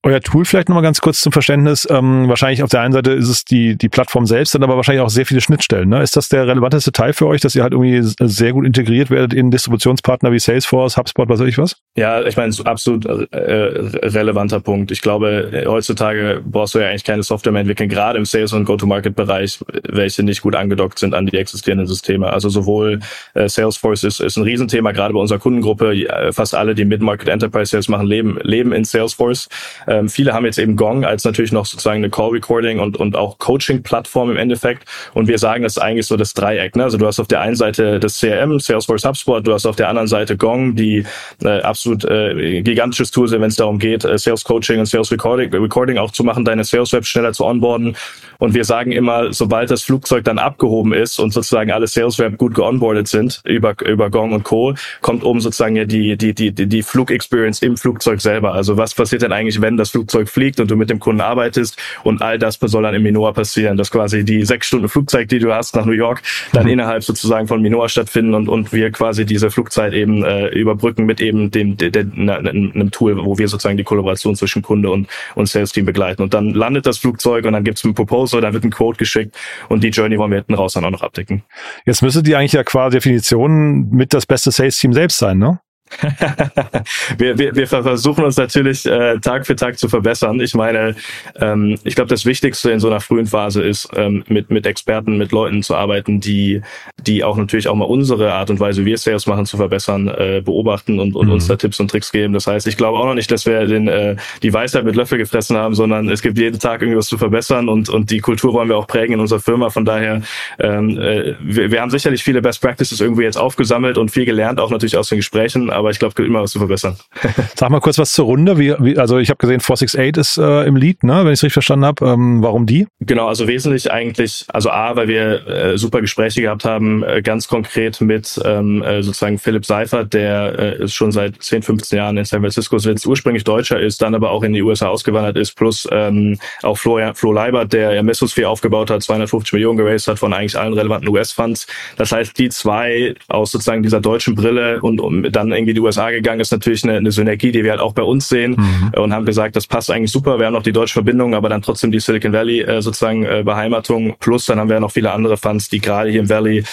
Euer 0.03 0.21
Tool 0.21 0.45
vielleicht 0.45 0.69
nochmal 0.69 0.83
ganz 0.83 1.01
kurz 1.01 1.21
zum 1.21 1.31
Verständnis. 1.31 1.87
Ähm, 1.89 2.29
wahrscheinlich 2.29 2.63
auf 2.63 2.69
der 2.69 2.81
einen 2.81 2.93
Seite 2.93 3.11
ist 3.11 3.27
es 3.27 3.43
die, 3.43 3.75
die 3.75 3.89
Plattform 3.89 4.25
selbst, 4.25 4.53
dann 4.53 4.63
aber 4.63 4.75
wahrscheinlich 4.75 5.01
auch 5.01 5.09
sehr 5.09 5.25
viele 5.25 5.41
Schnittstellen. 5.41 5.89
Ne? 5.89 6.01
Ist 6.01 6.15
das 6.15 6.29
der 6.29 6.47
relevanteste 6.47 6.91
Teil 6.91 7.13
für 7.13 7.27
euch, 7.27 7.41
dass 7.41 7.55
ihr 7.55 7.63
halt 7.63 7.73
irgendwie 7.73 8.01
sehr 8.03 8.53
gut 8.53 8.65
integriert 8.65 9.09
werdet 9.09 9.33
in 9.33 9.51
Distributionspartner 9.51 10.31
wie 10.31 10.39
Salesforce, 10.39 10.97
HubSpot, 10.97 11.27
was 11.27 11.39
weiß 11.39 11.47
ich 11.47 11.57
was? 11.57 11.77
Ja, 11.97 12.23
ich 12.23 12.37
meine, 12.37 12.53
absolut 12.63 13.05
äh, 13.05 13.35
relevanter 13.35 14.59
Punkt. 14.59 14.91
Ich 14.91 15.01
glaube, 15.01 15.63
heutzutage 15.67 16.41
brauchst 16.45 16.75
du 16.75 16.79
ja 16.79 16.89
eigentlich 16.89 17.03
keine 17.03 17.23
Software 17.23 17.51
mehr 17.51 17.61
entwickeln, 17.61 17.89
gerade 17.89 18.19
im 18.19 18.25
Sales- 18.25 18.53
und 18.53 18.65
Go-to-Market-Bereich, 18.65 19.59
welche 19.89 20.23
nicht 20.23 20.41
gut 20.41 20.55
angedockt 20.55 20.99
sind 20.99 21.15
an 21.15 21.25
die 21.25 21.37
existierenden 21.37 21.87
Systeme. 21.87 22.31
Also 22.31 22.49
sowohl 22.49 22.99
äh, 23.33 23.49
Salesforce 23.49 24.03
ist, 24.03 24.19
ist 24.21 24.37
ein 24.37 24.43
Riesenthema, 24.43 24.91
gerade 24.91 25.13
bei 25.13 25.19
unserer 25.19 25.39
Kundengruppe. 25.39 26.31
Fast 26.31 26.53
alle, 26.53 26.75
die 26.75 26.85
Mid-Market 26.85 27.29
Enterprise 27.29 27.71
Sales 27.71 27.89
machen, 27.89 28.05
leben, 28.05 28.37
leben 28.43 28.71
in 28.71 28.85
Salesforce. 28.85 29.49
Ähm, 29.87 30.09
viele 30.09 30.33
haben 30.33 30.45
jetzt 30.45 30.59
eben 30.59 30.75
Gong 30.75 31.05
als 31.05 31.23
natürlich 31.23 31.51
noch 31.51 31.65
sozusagen 31.65 31.97
eine 31.97 32.09
Call-Recording 32.09 32.79
und, 32.79 32.97
und 32.97 33.15
auch 33.15 33.37
Coaching-Plattform 33.39 34.31
im 34.31 34.37
Endeffekt. 34.37 34.83
Und 35.13 35.27
wir 35.27 35.37
sagen, 35.37 35.63
das 35.63 35.73
ist 35.77 35.81
eigentlich 35.81 36.05
so 36.05 36.17
das 36.17 36.33
Dreieck. 36.33 36.75
Ne? 36.75 36.83
Also 36.83 36.97
du 36.97 37.05
hast 37.05 37.19
auf 37.19 37.27
der 37.27 37.41
einen 37.41 37.55
Seite 37.55 37.99
das 37.99 38.19
CRM, 38.19 38.59
Salesforce 38.59 39.05
HubSpot, 39.05 39.45
du 39.45 39.53
hast 39.53 39.65
auf 39.65 39.75
der 39.75 39.89
anderen 39.89 40.07
Seite 40.07 40.37
Gong, 40.37 40.75
die 40.75 41.05
äh, 41.43 41.61
absolut 41.61 42.05
äh, 42.05 42.61
gigantisches 42.61 43.11
Tool 43.11 43.27
sind, 43.27 43.41
wenn 43.41 43.49
es 43.49 43.55
darum 43.55 43.79
geht, 43.79 44.03
äh, 44.05 44.17
Sales 44.17 44.43
Coaching 44.43 44.79
und 44.79 44.85
Sales 44.85 45.11
Recording, 45.11 45.53
Recording 45.53 45.97
auch 45.97 46.11
zu 46.11 46.23
machen, 46.23 46.45
deine 46.45 46.63
Sales 46.63 46.93
Reps 46.93 47.07
schneller 47.07 47.33
zu 47.33 47.45
onboarden. 47.45 47.95
Und 48.39 48.53
wir 48.53 48.65
sagen 48.65 48.91
immer, 48.91 49.33
sobald 49.33 49.71
das 49.71 49.83
Flugzeug 49.83 50.23
dann 50.25 50.37
abgehoben 50.37 50.93
ist 50.93 51.19
und 51.19 51.31
sozusagen 51.31 51.71
alle 51.71 51.87
Sales 51.87 52.19
Reps 52.19 52.37
gut 52.37 52.53
geonboardet 52.53 53.07
sind 53.07 53.41
über, 53.45 53.75
über 53.85 54.09
Gong 54.09 54.33
und 54.33 54.43
Co., 54.43 54.75
kommt 55.01 55.23
oben 55.23 55.39
sozusagen 55.39 55.75
ja 55.75 55.85
die, 55.85 56.17
die, 56.17 56.33
die, 56.33 56.51
die 56.51 56.83
Flug-Experience 56.83 57.61
im 57.61 57.77
Flugzeug 57.77 58.21
selber. 58.21 58.53
Also 58.53 58.77
was 58.77 58.93
passiert 58.93 59.21
denn 59.21 59.31
eigentlich, 59.31 59.61
wenn 59.61 59.76
das 59.77 59.91
Flugzeug 59.91 60.29
fliegt 60.29 60.59
und 60.59 60.69
du 60.69 60.75
mit 60.75 60.89
dem 60.89 60.99
Kunden 60.99 61.21
arbeitest 61.21 61.77
und 62.03 62.21
all 62.21 62.37
das 62.39 62.57
soll 62.59 62.83
dann 62.83 62.95
im 62.95 63.03
Minoa 63.03 63.31
passieren, 63.31 63.77
dass 63.77 63.91
quasi 63.91 64.25
die 64.25 64.43
sechs 64.43 64.67
Stunden 64.67 64.89
Flugzeit, 64.89 65.31
die 65.31 65.39
du 65.39 65.53
hast 65.53 65.75
nach 65.75 65.85
New 65.85 65.93
York, 65.93 66.21
dann 66.53 66.65
mhm. 66.65 66.71
innerhalb 66.71 67.03
sozusagen 67.03 67.47
von 67.47 67.61
Minoa 67.61 67.87
stattfinden 67.87 68.33
und, 68.33 68.49
und 68.49 68.73
wir 68.73 68.91
quasi 68.91 69.25
diese 69.25 69.49
Flugzeit 69.49 69.93
eben 69.93 70.23
äh, 70.23 70.47
überbrücken 70.49 71.05
mit 71.05 71.21
eben 71.21 71.51
dem, 71.51 71.77
der, 71.77 71.91
der, 71.91 72.05
einem 72.17 72.91
Tool, 72.91 73.23
wo 73.23 73.37
wir 73.37 73.47
sozusagen 73.47 73.77
die 73.77 73.83
Kollaboration 73.83 74.35
zwischen 74.35 74.61
Kunde 74.61 74.89
und, 74.89 75.07
und 75.35 75.47
Sales-Team 75.47 75.85
begleiten. 75.85 76.21
Und 76.21 76.33
dann 76.33 76.53
landet 76.53 76.85
das 76.85 76.97
Flugzeug 76.97 77.45
und 77.45 77.53
dann 77.53 77.63
gibt 77.63 77.77
es 77.77 77.83
ein 77.83 77.93
Proposal, 77.93 78.41
dann 78.41 78.53
wird 78.53 78.63
ein 78.63 78.71
Quote 78.71 78.97
geschickt 78.97 79.35
und 79.69 79.83
die 79.83 79.89
Journey 79.89 80.17
wollen 80.17 80.31
wir 80.31 80.37
hinten 80.37 80.55
raus 80.55 80.73
dann 80.73 80.85
auch 80.85 80.91
noch 80.91 81.03
abdecken. 81.03 81.43
Jetzt 81.85 82.01
müsstet 82.01 82.27
ihr 82.27 82.37
eigentlich 82.37 82.53
ja 82.53 82.63
quasi 82.63 82.97
Definition 82.97 83.89
mit 83.89 84.13
das 84.13 84.25
beste 84.25 84.51
Sales-Team 84.51 84.93
selbst 84.93 85.17
sein, 85.17 85.37
ne? 85.37 85.59
wir, 87.17 87.37
wir, 87.37 87.55
wir 87.55 87.67
versuchen 87.67 88.23
uns 88.23 88.37
natürlich 88.37 88.85
äh, 88.85 89.19
Tag 89.19 89.45
für 89.45 89.55
Tag 89.55 89.77
zu 89.77 89.89
verbessern. 89.89 90.39
Ich 90.39 90.53
meine, 90.53 90.95
ähm, 91.35 91.77
ich 91.83 91.95
glaube, 91.95 92.09
das 92.09 92.25
Wichtigste 92.25 92.71
in 92.71 92.79
so 92.79 92.87
einer 92.87 92.99
frühen 92.99 93.25
Phase 93.25 93.63
ist, 93.63 93.89
ähm, 93.95 94.23
mit, 94.27 94.49
mit 94.49 94.65
Experten, 94.65 95.17
mit 95.17 95.31
Leuten 95.31 95.63
zu 95.63 95.75
arbeiten, 95.75 96.19
die, 96.19 96.61
die 97.01 97.23
auch 97.23 97.37
natürlich 97.37 97.67
auch 97.67 97.75
mal 97.75 97.85
unsere 97.85 98.33
Art 98.33 98.49
und 98.49 98.59
Weise, 98.59 98.81
wie 98.81 98.87
wir 98.87 98.97
Sales 98.97 99.27
machen, 99.27 99.45
zu 99.45 99.57
verbessern, 99.57 100.07
äh, 100.07 100.41
beobachten 100.43 100.99
und, 100.99 101.15
und 101.15 101.27
mhm. 101.27 101.33
uns 101.33 101.47
da 101.47 101.55
Tipps 101.55 101.79
und 101.79 101.89
Tricks 101.91 102.11
geben. 102.11 102.33
Das 102.33 102.47
heißt, 102.47 102.67
ich 102.67 102.77
glaube 102.77 102.97
auch 102.97 103.05
noch 103.05 103.15
nicht, 103.15 103.31
dass 103.31 103.45
wir 103.45 103.65
den, 103.65 103.87
äh, 103.87 104.15
die 104.43 104.53
Weisheit 104.53 104.85
mit 104.85 104.95
Löffel 104.95 105.17
gefressen 105.17 105.57
haben, 105.57 105.75
sondern 105.75 106.09
es 106.09 106.21
gibt 106.21 106.37
jeden 106.37 106.59
Tag 106.59 106.81
irgendwas 106.81 107.07
zu 107.07 107.17
verbessern 107.17 107.69
und, 107.69 107.89
und 107.89 108.11
die 108.11 108.19
Kultur 108.19 108.53
wollen 108.53 108.69
wir 108.69 108.77
auch 108.77 108.87
prägen 108.87 109.13
in 109.13 109.19
unserer 109.19 109.39
Firma. 109.39 109.69
Von 109.69 109.85
daher, 109.85 110.21
ähm, 110.59 110.97
äh, 110.99 111.35
wir, 111.39 111.71
wir 111.71 111.81
haben 111.81 111.89
sicherlich 111.89 112.23
viele 112.23 112.41
Best 112.41 112.61
Practices 112.61 113.01
irgendwie 113.01 113.23
jetzt 113.23 113.37
aufgesammelt 113.37 113.97
und 113.97 114.09
viel 114.09 114.25
gelernt, 114.25 114.59
auch 114.59 114.69
natürlich 114.69 114.97
aus 114.97 115.09
den 115.09 115.17
Gesprächen 115.17 115.69
aber 115.77 115.91
ich 115.91 115.99
glaube, 115.99 116.09
es 116.09 116.15
gibt 116.15 116.27
immer 116.27 116.41
was 116.41 116.51
zu 116.51 116.59
verbessern. 116.59 116.97
Sag 117.55 117.69
mal 117.69 117.79
kurz 117.79 117.97
was 117.97 118.11
zur 118.11 118.25
Runde. 118.25 118.57
Wie, 118.57 118.73
wie, 118.79 118.97
also 118.97 119.17
ich 119.17 119.29
habe 119.29 119.37
gesehen, 119.37 119.59
468 119.59 120.17
ist 120.17 120.37
äh, 120.37 120.63
im 120.63 120.75
Lead, 120.75 121.03
ne, 121.03 121.19
wenn 121.23 121.27
ich 121.27 121.39
es 121.39 121.43
richtig 121.43 121.53
verstanden 121.53 121.85
habe. 121.85 122.05
Ähm, 122.05 122.41
warum 122.41 122.65
die? 122.65 122.87
Genau, 122.99 123.27
also 123.27 123.47
wesentlich 123.47 123.91
eigentlich, 123.91 124.45
also 124.49 124.69
A, 124.69 124.95
weil 124.95 125.07
wir 125.07 125.47
äh, 125.47 125.77
super 125.77 126.01
Gespräche 126.01 126.41
gehabt 126.41 126.65
haben, 126.65 127.03
äh, 127.03 127.21
ganz 127.21 127.47
konkret 127.47 128.01
mit 128.01 128.39
ähm, 128.43 128.81
äh, 128.83 129.03
sozusagen 129.03 129.37
Philipp 129.37 129.65
Seifert, 129.65 130.13
der 130.13 130.57
äh, 130.57 130.83
ist 130.83 130.93
schon 130.93 131.11
seit 131.11 131.41
10, 131.41 131.63
15 131.63 131.97
Jahren 131.97 132.17
in 132.17 132.25
San 132.25 132.41
Francisco 132.41 132.77
sitzt, 132.77 133.05
ursprünglich 133.05 133.43
Deutscher 133.43 133.79
ist, 133.79 134.01
dann 134.01 134.15
aber 134.15 134.31
auch 134.31 134.43
in 134.43 134.53
die 134.53 134.61
USA 134.61 134.87
ausgewandert 134.87 135.37
ist, 135.37 135.55
plus 135.55 135.87
ähm, 135.91 136.39
auch 136.63 136.77
Flo, 136.77 136.99
Flo 137.13 137.31
Leibert, 137.31 137.73
der 137.73 137.93
ja 137.93 138.03
Mesosphere 138.03 138.49
aufgebaut 138.49 138.89
hat, 138.89 139.03
250 139.03 139.53
Millionen 139.53 139.77
geraced 139.77 140.07
hat 140.07 140.19
von 140.19 140.33
eigentlich 140.33 140.57
allen 140.57 140.73
relevanten 140.73 141.09
US-Funds. 141.09 141.67
Das 141.97 142.11
heißt, 142.11 142.37
die 142.37 142.49
zwei 142.49 143.15
aus 143.27 143.51
sozusagen 143.51 143.83
dieser 143.83 144.01
deutschen 144.01 144.35
Brille 144.35 144.81
und 144.81 144.99
um, 144.99 145.31
dann 145.31 145.51
irgendwie 145.67 145.71
in 145.71 145.75
die 145.75 145.81
USA 145.81 146.09
gegangen, 146.11 146.39
ist 146.39 146.51
natürlich 146.51 146.83
eine, 146.83 146.97
eine 146.97 147.11
Synergie, 147.11 147.51
die 147.51 147.63
wir 147.63 147.71
halt 147.71 147.81
auch 147.81 147.93
bei 147.93 148.03
uns 148.03 148.29
sehen 148.29 148.55
mhm. 148.57 148.99
und 148.99 149.13
haben 149.13 149.25
gesagt, 149.25 149.55
das 149.55 149.67
passt 149.67 149.91
eigentlich 149.91 150.11
super. 150.11 150.39
Wir 150.39 150.47
haben 150.47 150.53
noch 150.53 150.63
die 150.63 150.71
deutsche 150.71 150.93
Verbindung, 150.93 151.35
aber 151.35 151.49
dann 151.49 151.61
trotzdem 151.61 151.91
die 151.91 151.99
Silicon 151.99 152.33
Valley 152.33 152.61
äh, 152.61 152.81
sozusagen 152.81 153.25
äh, 153.25 153.43
Beheimatung. 153.43 154.15
Plus 154.19 154.45
dann 154.45 154.59
haben 154.59 154.69
wir 154.69 154.79
noch 154.79 154.91
viele 154.91 155.11
andere 155.11 155.37
Funds, 155.37 155.69
die 155.69 155.79
gerade 155.79 156.09
hier 156.09 156.21
im 156.21 156.29
Valley 156.29 156.63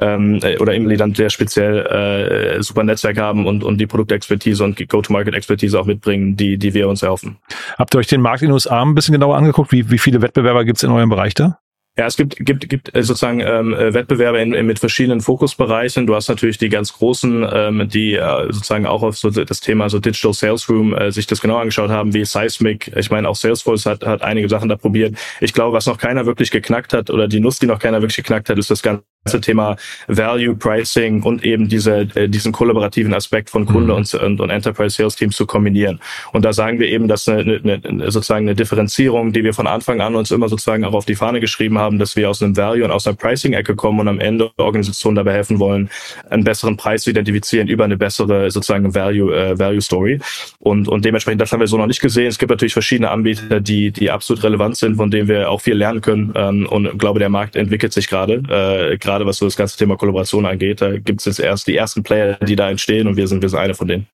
ähm, 0.00 0.40
äh, 0.42 0.58
oder 0.58 0.74
im 0.74 0.88
dann 0.88 1.14
sehr 1.14 1.28
speziell 1.28 2.56
äh, 2.58 2.62
super 2.62 2.82
Netzwerk 2.82 3.18
haben 3.18 3.46
und, 3.46 3.62
und 3.62 3.78
die 3.78 3.86
Produktexpertise 3.86 4.64
und 4.64 4.88
Go-to-Market-Expertise 4.88 5.78
auch 5.78 5.84
mitbringen, 5.84 6.36
die, 6.36 6.56
die 6.56 6.72
wir 6.72 6.88
uns 6.88 7.02
erhoffen. 7.02 7.36
Habt 7.76 7.94
ihr 7.94 7.98
euch 7.98 8.06
den 8.06 8.22
Markt 8.22 8.42
in 8.42 8.48
den 8.48 8.54
USA 8.54 8.82
ein 8.82 8.94
bisschen 8.94 9.12
genauer 9.12 9.36
angeguckt? 9.36 9.70
Wie, 9.70 9.90
wie 9.90 9.98
viele 9.98 10.22
Wettbewerber 10.22 10.64
gibt 10.64 10.78
es 10.78 10.82
in 10.82 10.90
eurem 10.90 11.10
Bereich 11.10 11.34
da? 11.34 11.58
Ja, 11.98 12.06
es 12.06 12.16
gibt, 12.16 12.36
gibt, 12.36 12.68
gibt 12.68 12.94
äh, 12.94 13.02
sozusagen 13.02 13.40
ähm, 13.40 13.74
äh, 13.74 13.92
Wettbewerbe 13.92 14.40
in, 14.40 14.54
in, 14.54 14.66
mit 14.66 14.78
verschiedenen 14.78 15.20
Fokusbereichen. 15.20 16.06
Du 16.06 16.14
hast 16.14 16.28
natürlich 16.28 16.56
die 16.56 16.68
ganz 16.68 16.92
großen, 16.92 17.44
ähm, 17.52 17.88
die 17.88 18.14
äh, 18.14 18.52
sozusagen 18.52 18.86
auch 18.86 19.02
auf 19.02 19.18
so 19.18 19.30
das 19.30 19.60
Thema 19.60 19.90
so 19.90 19.98
Digital 19.98 20.32
Sales 20.32 20.68
Room 20.68 20.94
äh, 20.94 21.10
sich 21.10 21.26
das 21.26 21.40
genau 21.40 21.56
angeschaut 21.56 21.90
haben, 21.90 22.14
wie 22.14 22.24
Seismic. 22.24 22.92
Ich 22.94 23.10
meine, 23.10 23.28
auch 23.28 23.34
Salesforce 23.34 23.86
hat, 23.86 24.06
hat 24.06 24.22
einige 24.22 24.48
Sachen 24.48 24.68
da 24.68 24.76
probiert. 24.76 25.16
Ich 25.40 25.52
glaube, 25.52 25.72
was 25.76 25.86
noch 25.86 25.98
keiner 25.98 26.24
wirklich 26.24 26.52
geknackt 26.52 26.92
hat 26.92 27.10
oder 27.10 27.26
die 27.26 27.40
Nuss, 27.40 27.58
die 27.58 27.66
noch 27.66 27.80
keiner 27.80 28.00
wirklich 28.00 28.18
geknackt 28.18 28.48
hat, 28.48 28.58
ist 28.58 28.70
das 28.70 28.80
ganze 28.80 29.02
Thema 29.24 29.76
Value 30.06 30.54
Pricing 30.56 31.22
und 31.22 31.44
eben 31.44 31.68
diese, 31.68 32.08
äh, 32.14 32.28
diesen 32.28 32.52
kollaborativen 32.52 33.12
Aspekt 33.12 33.50
von 33.50 33.66
Kunde 33.66 33.92
mhm. 33.92 33.98
und, 33.98 34.14
und, 34.14 34.40
und 34.40 34.50
Enterprise 34.50 34.96
Sales 34.96 35.16
Teams 35.16 35.36
zu 35.36 35.46
kombinieren. 35.46 36.00
Und 36.32 36.44
da 36.44 36.52
sagen 36.52 36.80
wir 36.80 36.88
eben, 36.88 37.08
dass 37.08 37.28
eine, 37.28 37.60
eine, 37.62 38.10
sozusagen 38.10 38.46
eine 38.46 38.54
Differenzierung, 38.54 39.32
die 39.32 39.44
wir 39.44 39.52
von 39.52 39.66
Anfang 39.66 40.00
an 40.00 40.14
uns 40.14 40.30
immer 40.30 40.48
sozusagen 40.48 40.84
auch 40.84 40.94
auf 40.94 41.04
die 41.04 41.14
Fahne 41.14 41.40
geschrieben 41.40 41.78
haben, 41.78 41.98
dass 41.98 42.16
wir 42.16 42.30
aus 42.30 42.42
einem 42.42 42.56
Value 42.56 42.84
und 42.84 42.90
aus 42.90 43.06
einer 43.06 43.16
Pricing-Ecke 43.16 43.76
kommen 43.76 44.00
und 44.00 44.08
am 44.08 44.20
Ende 44.20 44.50
Organisationen 44.56 45.16
dabei 45.16 45.34
helfen 45.34 45.58
wollen, 45.58 45.90
einen 46.30 46.44
besseren 46.44 46.76
Preis 46.76 47.02
zu 47.02 47.10
identifizieren 47.10 47.68
über 47.68 47.84
eine 47.84 47.96
bessere 47.96 48.50
sozusagen 48.50 48.94
Value, 48.94 49.36
äh, 49.36 49.58
Value 49.58 49.82
Story. 49.82 50.20
Und, 50.58 50.88
und 50.88 51.04
dementsprechend, 51.04 51.40
das 51.40 51.52
haben 51.52 51.60
wir 51.60 51.66
so 51.66 51.76
noch 51.76 51.86
nicht 51.86 52.00
gesehen. 52.00 52.28
Es 52.28 52.38
gibt 52.38 52.50
natürlich 52.50 52.72
verschiedene 52.72 53.10
Anbieter, 53.10 53.60
die, 53.60 53.90
die 53.90 54.10
absolut 54.10 54.42
relevant 54.42 54.76
sind, 54.76 54.96
von 54.96 55.10
denen 55.10 55.28
wir 55.28 55.50
auch 55.50 55.60
viel 55.60 55.74
lernen 55.74 56.00
können. 56.00 56.32
Ähm, 56.34 56.66
und 56.66 56.86
ich 56.86 56.98
glaube, 56.98 57.18
der 57.18 57.28
Markt 57.28 57.56
entwickelt 57.56 57.92
sich 57.92 58.08
gerade. 58.08 58.42
Äh, 58.48 58.98
gerade 59.08 59.24
was 59.24 59.38
so 59.38 59.46
das 59.46 59.56
ganze 59.56 59.78
Thema 59.78 59.96
Kollaboration 59.96 60.44
angeht. 60.44 60.80
Da 60.82 60.98
gibt 60.98 61.20
es 61.20 61.24
jetzt 61.24 61.40
erst 61.40 61.66
die 61.66 61.76
ersten 61.76 62.02
Player, 62.02 62.34
die 62.34 62.56
da 62.56 62.70
entstehen 62.70 63.08
und 63.08 63.16
wir 63.16 63.26
sind, 63.26 63.40
wir 63.40 63.48
sind 63.48 63.58
eine 63.58 63.74
von 63.74 63.88
denen. 63.88 64.06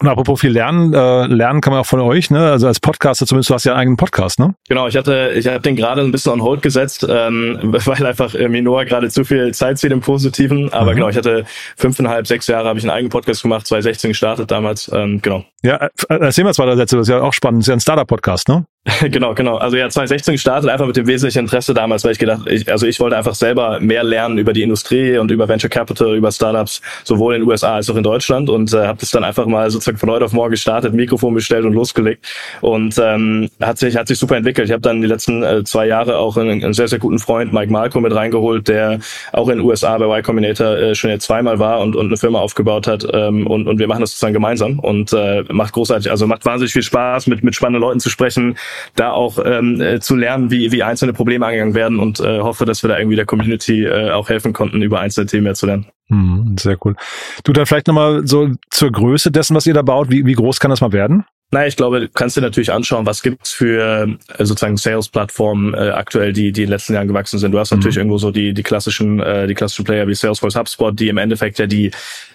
Und 0.00 0.08
apropos 0.08 0.40
viel 0.40 0.50
lernen, 0.50 0.94
äh, 0.94 1.26
lernen 1.26 1.60
kann 1.60 1.72
man 1.72 1.80
auch 1.80 1.86
von 1.86 2.00
euch, 2.00 2.30
ne? 2.30 2.50
Also 2.50 2.66
als 2.66 2.80
Podcaster 2.80 3.26
zumindest, 3.26 3.50
du 3.50 3.54
hast 3.54 3.64
ja 3.64 3.72
einen 3.72 3.80
eigenen 3.80 3.96
Podcast, 3.96 4.38
ne? 4.38 4.54
Genau, 4.68 4.86
ich 4.86 4.96
hatte, 4.96 5.32
ich 5.34 5.46
habe 5.46 5.60
den 5.60 5.76
gerade 5.76 6.02
ein 6.02 6.12
bisschen 6.12 6.32
on 6.32 6.42
hold 6.42 6.62
gesetzt, 6.62 7.06
ähm, 7.08 7.58
weil 7.62 8.06
einfach 8.06 8.34
äh, 8.34 8.48
Minor 8.48 8.84
gerade 8.84 9.08
zu 9.10 9.24
viel 9.24 9.52
Zeit 9.52 9.78
zieht 9.78 9.92
im 9.92 10.00
Positiven. 10.00 10.72
Aber 10.72 10.92
mhm. 10.92 10.96
genau, 10.96 11.08
ich 11.08 11.16
hatte 11.16 11.44
fünfeinhalb, 11.76 12.26
sechs 12.26 12.46
Jahre 12.46 12.68
habe 12.68 12.78
ich 12.78 12.84
einen 12.84 12.90
eigenen 12.90 13.10
Podcast 13.10 13.42
gemacht, 13.42 13.66
2016 13.66 14.10
gestartet 14.10 14.50
damals, 14.50 14.90
ähm, 14.94 15.20
genau. 15.22 15.44
Ja, 15.62 15.76
äh, 15.76 15.88
erzähl 16.08 16.44
mal 16.44 16.54
zwei, 16.54 16.66
drei 16.66 16.76
Sätze, 16.76 16.96
das 16.96 17.08
ist 17.08 17.12
ja 17.12 17.20
auch 17.20 17.32
spannend, 17.32 17.62
das 17.62 17.64
ist 17.64 17.68
ja 17.68 17.74
ein 17.74 17.80
Startup-Podcast, 17.80 18.48
ne? 18.48 18.64
Genau, 19.10 19.34
genau. 19.34 19.56
Also 19.56 19.76
ja, 19.76 19.88
2016 19.88 20.34
gestartet, 20.34 20.70
einfach 20.70 20.86
mit 20.86 20.96
dem 20.96 21.06
wesentlichen 21.06 21.40
Interesse 21.40 21.74
damals, 21.74 22.04
weil 22.04 22.12
ich 22.12 22.18
gedacht, 22.18 22.46
ich, 22.46 22.70
also 22.70 22.86
ich 22.86 23.00
wollte 23.00 23.16
einfach 23.16 23.34
selber 23.34 23.80
mehr 23.80 24.02
lernen 24.02 24.38
über 24.38 24.52
die 24.52 24.62
Industrie 24.62 25.18
und 25.18 25.30
über 25.30 25.48
Venture 25.48 25.70
Capital, 25.70 26.16
über 26.16 26.32
Startups, 26.32 26.80
sowohl 27.04 27.34
in 27.34 27.42
den 27.42 27.48
USA 27.48 27.76
als 27.76 27.90
auch 27.90 27.96
in 27.96 28.02
Deutschland 28.02 28.48
und 28.48 28.72
äh, 28.72 28.86
habe 28.86 28.98
das 28.98 29.10
dann 29.10 29.24
einfach 29.24 29.46
mal 29.46 29.57
sozusagen 29.66 29.98
von 29.98 30.10
heute 30.10 30.24
auf 30.24 30.32
morgen 30.32 30.50
gestartet, 30.52 30.94
Mikrofon 30.94 31.34
bestellt 31.34 31.64
und 31.64 31.72
losgelegt 31.72 32.26
und 32.60 32.98
ähm, 32.98 33.48
hat 33.60 33.78
sich 33.78 33.96
hat 33.96 34.08
sich 34.08 34.18
super 34.18 34.36
entwickelt. 34.36 34.68
Ich 34.68 34.72
habe 34.72 34.82
dann 34.82 35.00
die 35.00 35.06
letzten 35.06 35.42
äh, 35.42 35.64
zwei 35.64 35.86
Jahre 35.86 36.18
auch 36.18 36.36
einen, 36.36 36.62
einen, 36.62 36.72
sehr 36.72 36.88
sehr 36.88 36.98
guten 36.98 37.18
Freund 37.18 37.52
Mike 37.52 37.72
Malko 37.72 38.00
mit 38.00 38.14
reingeholt, 38.14 38.68
der 38.68 39.00
auch 39.32 39.48
in 39.48 39.58
den 39.58 39.66
USA 39.66 39.98
bei 39.98 40.06
Y 40.06 40.22
Combinator 40.22 40.76
äh, 40.76 40.94
schon 40.94 41.10
jetzt 41.10 41.26
zweimal 41.26 41.58
war 41.58 41.80
und, 41.80 41.96
und 41.96 42.06
eine 42.06 42.16
Firma 42.16 42.40
aufgebaut 42.40 42.86
hat 42.86 43.06
ähm, 43.12 43.46
und 43.46 43.66
und 43.66 43.78
wir 43.78 43.88
machen 43.88 44.00
das 44.00 44.10
sozusagen 44.10 44.34
gemeinsam 44.34 44.78
und 44.78 45.12
äh, 45.12 45.44
macht 45.50 45.72
großartig, 45.74 46.10
also 46.10 46.26
macht 46.26 46.44
wahnsinnig 46.44 46.72
viel 46.72 46.82
Spaß 46.82 47.26
mit 47.26 47.42
mit 47.42 47.54
spannenden 47.54 47.82
Leuten 47.82 48.00
zu 48.00 48.10
sprechen 48.10 48.56
da 48.94 49.12
auch 49.12 49.38
ähm, 49.44 49.80
äh, 49.80 50.00
zu 50.00 50.16
lernen, 50.16 50.50
wie, 50.50 50.72
wie 50.72 50.82
einzelne 50.82 51.12
Probleme 51.12 51.46
angegangen 51.46 51.74
werden 51.74 51.98
und 51.98 52.20
äh, 52.20 52.40
hoffe, 52.40 52.64
dass 52.64 52.82
wir 52.82 52.88
da 52.88 52.98
irgendwie 52.98 53.16
der 53.16 53.26
Community 53.26 53.84
äh, 53.84 54.10
auch 54.10 54.28
helfen 54.28 54.52
konnten, 54.52 54.82
über 54.82 55.00
einzelne 55.00 55.26
Themen 55.26 55.44
mehr 55.44 55.54
zu 55.54 55.66
lernen. 55.66 55.86
Hm, 56.10 56.56
sehr 56.58 56.78
cool. 56.84 56.96
Du 57.44 57.52
dann 57.52 57.66
vielleicht 57.66 57.86
nochmal 57.86 58.26
so 58.26 58.50
zur 58.70 58.90
Größe 58.90 59.30
dessen, 59.30 59.54
was 59.54 59.66
ihr 59.66 59.74
da 59.74 59.82
baut. 59.82 60.10
Wie, 60.10 60.24
wie 60.24 60.32
groß 60.32 60.58
kann 60.58 60.70
das 60.70 60.80
mal 60.80 60.92
werden? 60.92 61.24
Naja, 61.50 61.66
ich 61.66 61.76
glaube, 61.76 62.00
du 62.00 62.08
kannst 62.08 62.36
dir 62.36 62.42
natürlich 62.42 62.72
anschauen, 62.72 63.06
was 63.06 63.22
gibt's 63.22 63.52
für 63.52 64.06
äh, 64.36 64.44
sozusagen 64.44 64.76
Sales-Plattformen 64.76 65.72
äh, 65.72 65.90
aktuell, 65.90 66.34
die, 66.34 66.52
die 66.52 66.62
in 66.62 66.66
den 66.66 66.72
letzten 66.72 66.92
Jahren 66.92 67.08
gewachsen 67.08 67.38
sind. 67.38 67.52
Du 67.52 67.58
hast 67.58 67.70
mhm. 67.70 67.78
natürlich 67.78 67.96
irgendwo 67.96 68.18
so 68.18 68.30
die, 68.30 68.52
die 68.52 68.62
klassischen, 68.62 69.20
äh, 69.20 69.46
die 69.46 69.54
klassischen 69.54 69.86
Player 69.86 70.06
wie 70.06 70.14
Salesforce, 70.14 70.56
HubSpot, 70.56 70.98
die 70.98 71.08
im 71.08 71.16
Endeffekt 71.16 71.58
ja 71.58 71.66
die 71.66 71.90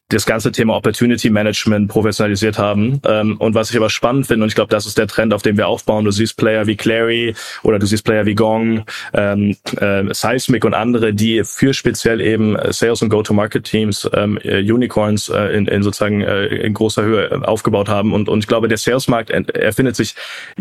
das 0.10 0.25
ganze 0.25 0.51
Thema 0.51 0.75
Opportunity 0.75 1.29
Management 1.29 1.89
professionalisiert 1.89 2.58
haben. 2.58 3.01
Ähm, 3.05 3.38
und 3.38 3.55
was 3.55 3.72
ich 3.72 3.77
aber 3.77 3.89
spannend 3.89 4.27
finde, 4.27 4.43
und 4.43 4.50
ich 4.50 4.55
glaube, 4.55 4.70
das 4.70 4.86
ist 4.86 4.98
der 4.98 5.08
Trend, 5.08 5.34
auf 5.34 5.41
dem 5.41 5.58
wir 5.58 5.67
aufbauen, 5.67 6.05
du 6.05 6.12
siehst 6.12 6.38
Player 6.38 6.67
wie 6.67 6.75
Clary 6.75 7.36
oder 7.63 7.79
du 7.79 7.86
siehst 7.86 8.03
Player 8.03 8.25
wie 8.25 8.36
Gong, 8.36 8.86
ähm, 9.13 9.55
äh, 9.77 10.03
Seismic 10.13 10.65
und 10.65 10.74
andere, 10.74 11.13
die 11.13 11.43
für 11.43 11.74
speziell 11.74 12.22
eben 12.22 12.55
Sales- 12.70 13.01
und 13.01 13.10
Go-to-Market-Teams 13.10 14.10
ähm, 14.13 14.38
äh, 14.43 14.60
Unicorns 14.60 15.29
äh, 15.29 15.55
in, 15.55 15.67
in 15.67 15.84
sozusagen 15.84 16.22
äh, 16.22 16.48
in 16.48 16.74
großer 16.74 17.03
Höhe 17.03 17.48
aufgebaut 17.48 17.89
haben. 17.89 18.13
Und, 18.13 18.29
und 18.29 18.39
ich 18.39 18.48
glaube, 18.48 18.67
der 18.67 18.77
Sales-Markt 19.03 19.29
erfindet 19.29 19.95
sich 19.95 20.15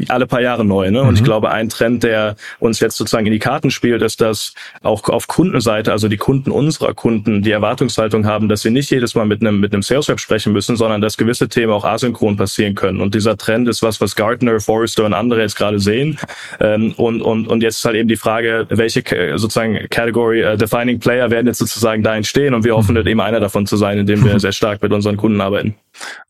alle 0.09 0.27
paar 0.27 0.41
Jahre 0.41 0.65
neu. 0.65 0.91
Ne? 0.91 1.01
Und 1.03 1.11
mhm. 1.11 1.15
ich 1.15 1.25
glaube, 1.25 1.51
ein 1.51 1.69
Trend, 1.69 2.03
der 2.03 2.37
uns 2.59 2.81
jetzt 2.81 2.97
sozusagen 2.97 3.27
in 3.27 3.33
die 3.33 3.39
Karten 3.39 3.71
spielt, 3.71 4.03
ist, 4.03 4.21
dass 4.21 4.55
auch 4.83 5.09
auf 5.09 5.29
Kundenseite, 5.29 5.93
also 5.93 6.09
die 6.09 6.17
Kunden 6.17 6.51
unserer 6.51 6.95
Kunden, 6.95 7.43
die 7.43 7.51
Erwartungshaltung 7.51 8.27
haben, 8.27 8.49
dass 8.49 8.63
sie 8.63 8.71
nicht 8.71 8.91
jedes 8.91 9.15
Mal 9.15 9.27
mit 9.27 9.41
einem, 9.41 9.61
mit 9.61 9.73
einem 9.73 9.83
Sales 9.83 10.09
Rep 10.09 10.21
sprechen 10.21 10.53
müssen, 10.53 10.77
sondern 10.77 11.01
dass 11.01 11.17
gewisse 11.17 11.49
Themen 11.49 11.73
auch 11.73 11.85
asynchron 11.85 12.37
passieren 12.37 12.75
können. 12.75 13.01
Und 13.01 13.15
dieser 13.15 13.37
Trend 13.37 13.69
ist 13.69 13.83
was, 13.83 14.01
was 14.01 14.17
Gartner, 14.17 14.61
Forrester 14.61 15.05
und 15.05 15.15
andere 15.15 15.41
jetzt 15.41 15.57
gerade 15.57 15.79
sehen. 15.79 16.19
Ähm, 16.61 16.93
und, 16.97 17.23
und, 17.23 17.47
und 17.49 17.63
jetzt 17.63 17.79
ist 17.79 17.85
halt 17.85 17.97
eben 17.97 18.09
die 18.09 18.17
Frage, 18.17 18.67
welche 18.69 19.03
sozusagen 19.37 19.79
Category 19.91 20.45
uh, 20.45 20.57
Defining 20.57 20.99
Player 20.99 21.31
werden 21.31 21.47
jetzt 21.47 21.59
sozusagen 21.59 22.03
da 22.03 22.17
entstehen 22.17 22.55
und 22.55 22.65
wir 22.65 22.77
hoffen, 22.77 22.97
mhm. 22.97 23.07
eben 23.07 23.21
einer 23.21 23.41
davon 23.41 23.67
zu 23.67 23.77
sein, 23.77 23.99
indem 23.99 24.25
wir 24.25 24.39
sehr 24.41 24.53
stark 24.53 24.83
mit 24.83 24.93
unseren 24.93 25.17
Kunden 25.17 25.41
arbeiten. 25.41 25.75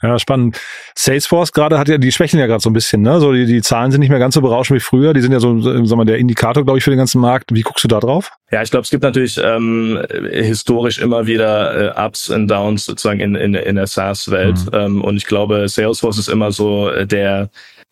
Ja, 0.03 0.19
spannend. 0.19 0.61
Salesforce 0.95 1.53
gerade 1.53 1.79
hat 1.79 1.89
ja, 1.89 1.99
die 1.99 2.13
schwächen 2.13 2.39
ja 2.39 2.47
gerade 2.47 2.63
so 2.63 2.71
ein 2.71 2.73
bisschen, 2.73 3.03
ne? 3.03 3.21
So 3.21 3.33
die, 3.33 3.47
die 3.47 3.63
Zahlen 3.63 3.91
sind 3.91 4.01
nicht 4.01 4.11
mehr 4.11 4.19
ganz 4.19 4.35
so 4.35 4.41
berauschend 4.41 4.77
wie 4.77 4.85
früher. 4.85 5.13
Die 5.15 5.21
sind 5.21 5.33
ja 5.33 5.41
so, 5.41 5.61
sagen 5.61 5.89
wir 5.89 5.97
mal, 5.97 6.05
der 6.05 6.19
Indikator, 6.19 6.65
glaube 6.65 6.79
ich, 6.79 6.85
für 6.85 6.91
den 6.91 6.99
ganzen 6.99 7.21
Markt. 7.21 7.55
Wie 7.55 7.63
guckst 7.63 7.85
du 7.85 7.89
da 7.89 8.01
drauf? 8.01 8.33
Ja, 8.51 8.63
ich 8.63 8.71
glaube, 8.71 8.85
es 8.85 8.91
gibt 8.91 9.03
natürlich 9.03 9.41
ähm, 9.43 10.03
historisch 10.31 10.99
immer 10.99 11.27
wieder 11.27 11.97
äh, 11.97 12.07
Ups 12.07 12.29
und 12.29 12.49
Downs 12.49 12.85
sozusagen 12.85 13.21
in, 13.21 13.35
in, 13.35 13.55
in 13.55 13.77
der 13.77 13.87
SaaS-Welt. 13.87 14.59
Mhm. 14.67 14.79
Ähm, 14.79 15.05
und 15.05 15.17
ich 15.17 15.27
glaube, 15.27 15.69
Salesforce 15.69 16.19
ist 16.19 16.29
immer 16.29 16.53
so 16.53 16.91
äh, 16.91 17.07
der 17.07 17.49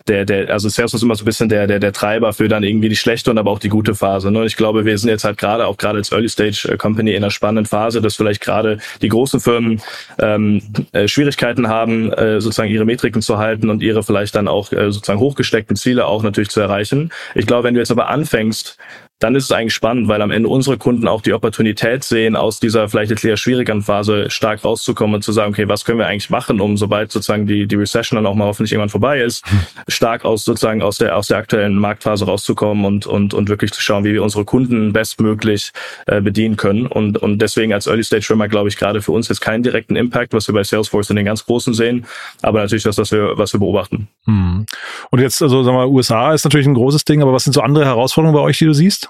der, 0.09 0.25
der, 0.25 0.51
also 0.51 0.69
Salesforce 0.69 1.01
ist 1.01 1.03
immer 1.03 1.15
so 1.15 1.23
ein 1.23 1.27
bisschen 1.27 1.49
der, 1.49 1.67
der, 1.67 1.79
der 1.79 1.93
Treiber 1.93 2.33
für 2.33 2.49
dann 2.49 2.63
irgendwie 2.63 2.89
die 2.89 2.97
schlechte 2.97 3.31
und 3.31 3.39
aber 3.39 3.51
auch 3.51 3.59
die 3.59 3.69
gute 3.69 3.95
Phase. 3.95 4.31
Ne? 4.31 4.41
Und 4.41 4.47
ich 4.47 4.57
glaube, 4.57 4.85
wir 4.85 4.97
sind 4.99 5.11
jetzt 5.11 5.25
halt 5.25 5.39
gerade, 5.39 5.67
auch 5.67 5.77
gerade 5.77 5.99
als 5.99 6.13
Early 6.13 6.29
Stage 6.29 6.69
äh, 6.71 6.77
Company 6.77 7.13
in 7.13 7.19
einer 7.19 7.31
spannenden 7.31 7.67
Phase, 7.67 8.01
dass 8.01 8.17
vielleicht 8.17 8.41
gerade 8.41 8.79
die 9.03 9.09
großen 9.09 9.41
Firmen 9.41 9.81
ähm, 10.19 10.63
äh, 10.93 11.07
Schwierigkeiten 11.07 11.69
haben, 11.69 12.13
äh, 12.13 12.41
sozusagen 12.41 12.71
ihre 12.71 12.85
Metriken 12.85 13.23
zu 13.23 13.39
halten 13.39 13.71
und 13.71 13.83
ihre 13.83 14.03
vielleicht 14.03 14.35
dann 14.35 14.49
auch 14.49 14.73
äh, 14.73 14.91
sozusagen 14.91 15.21
hochgesteckten 15.21 15.77
Ziele 15.77 16.07
auch 16.07 16.23
natürlich 16.23 16.51
zu 16.51 16.61
erreichen. 16.61 17.11
Ich 17.35 17.47
glaube, 17.47 17.65
wenn 17.65 17.75
du 17.75 17.81
jetzt 17.81 17.91
aber 17.91 18.09
anfängst, 18.09 18.79
dann 19.21 19.35
ist 19.35 19.45
es 19.45 19.53
eigentlich 19.53 19.75
spannend, 19.75 20.09
weil 20.09 20.23
am 20.23 20.31
Ende 20.31 20.49
unsere 20.49 20.79
Kunden 20.79 21.07
auch 21.07 21.21
die 21.21 21.35
Opportunität 21.35 22.05
sehen, 22.05 22.37
aus 22.37 22.59
dieser 22.59 22.89
vielleicht 22.89 23.11
jetzt 23.11 23.25
eher 23.25 23.37
schwierigen 23.37 23.83
Phase 23.83 24.31
stark 24.31 24.65
rauszukommen 24.65 25.17
und 25.17 25.23
zu 25.23 25.33
sagen, 25.33 25.53
okay, 25.53 25.69
was 25.69 25.85
können 25.85 25.99
wir 25.99 26.07
eigentlich 26.07 26.31
machen, 26.31 26.61
um 26.61 26.79
sobald 26.79 27.13
sozusagen 27.13 27.47
die, 27.47 27.67
die 27.67 27.75
Recession 27.75 28.17
dann 28.17 28.27
auch 28.27 28.35
mal 28.35 28.47
hoffentlich 28.47 28.73
irgendwann 28.73 28.89
vorbei 28.89 29.21
ist, 29.21 29.47
hm. 29.47 29.61
stark 29.89 30.25
aus 30.25 30.45
sozusagen 30.45 30.81
aus 30.83 30.97
der, 30.97 31.17
aus 31.17 31.29
der 31.29 31.37
aktuellen 31.37 31.75
Marktphase 31.77 32.25
rauszukommen 32.25 32.87
und, 32.87 33.07
und, 33.07 33.35
und 33.35 33.49
wirklich 33.51 33.73
zu 33.73 33.83
schauen, 33.83 34.05
wie 34.05 34.15
wir 34.15 34.23
unsere 34.23 34.47
Kunden 34.47 34.95
bestmöglich 34.95 35.73
äh, 36.07 36.23
bedienen 36.23 36.57
können. 36.57 36.87
Und, 36.87 37.19
und 37.19 37.41
deswegen 37.41 37.75
als 37.75 37.87
Early 37.87 38.03
Stage 38.03 38.23
Firma 38.23 38.47
glaube 38.47 38.71
ich 38.71 38.79
gerade 38.79 39.03
für 39.03 39.13
uns 39.13 39.29
jetzt 39.29 39.41
keinen 39.41 39.63
direkten 39.63 39.97
Impact, 39.97 40.33
was 40.33 40.49
wir 40.49 40.55
bei 40.55 40.65
Salesforce 40.65 41.11
in 41.11 41.17
den 41.17 41.27
ganz 41.27 41.45
großen 41.45 41.75
sehen, 41.75 42.07
aber 42.41 42.61
natürlich 42.61 42.85
das, 42.85 42.97
was 42.97 43.13
wir, 43.13 43.37
was 43.37 43.53
wir 43.53 43.61
beobachten. 43.61 44.09
Hm. 44.25 44.65
Und 45.11 45.21
jetzt, 45.21 45.43
also 45.43 45.63
sagen 45.63 45.77
wir, 45.77 45.91
USA 45.91 46.33
ist 46.33 46.45
natürlich 46.45 46.67
ein 46.67 46.75
großes 46.75 47.05
Ding, 47.05 47.21
aber 47.21 47.35
was 47.35 47.45
sind 47.45 47.53
so 47.53 47.61
andere 47.61 47.85
Herausforderungen 47.85 48.35
bei 48.35 48.43
euch, 48.43 48.57
die 48.57 48.65
du 48.65 48.73
siehst? 48.73 49.10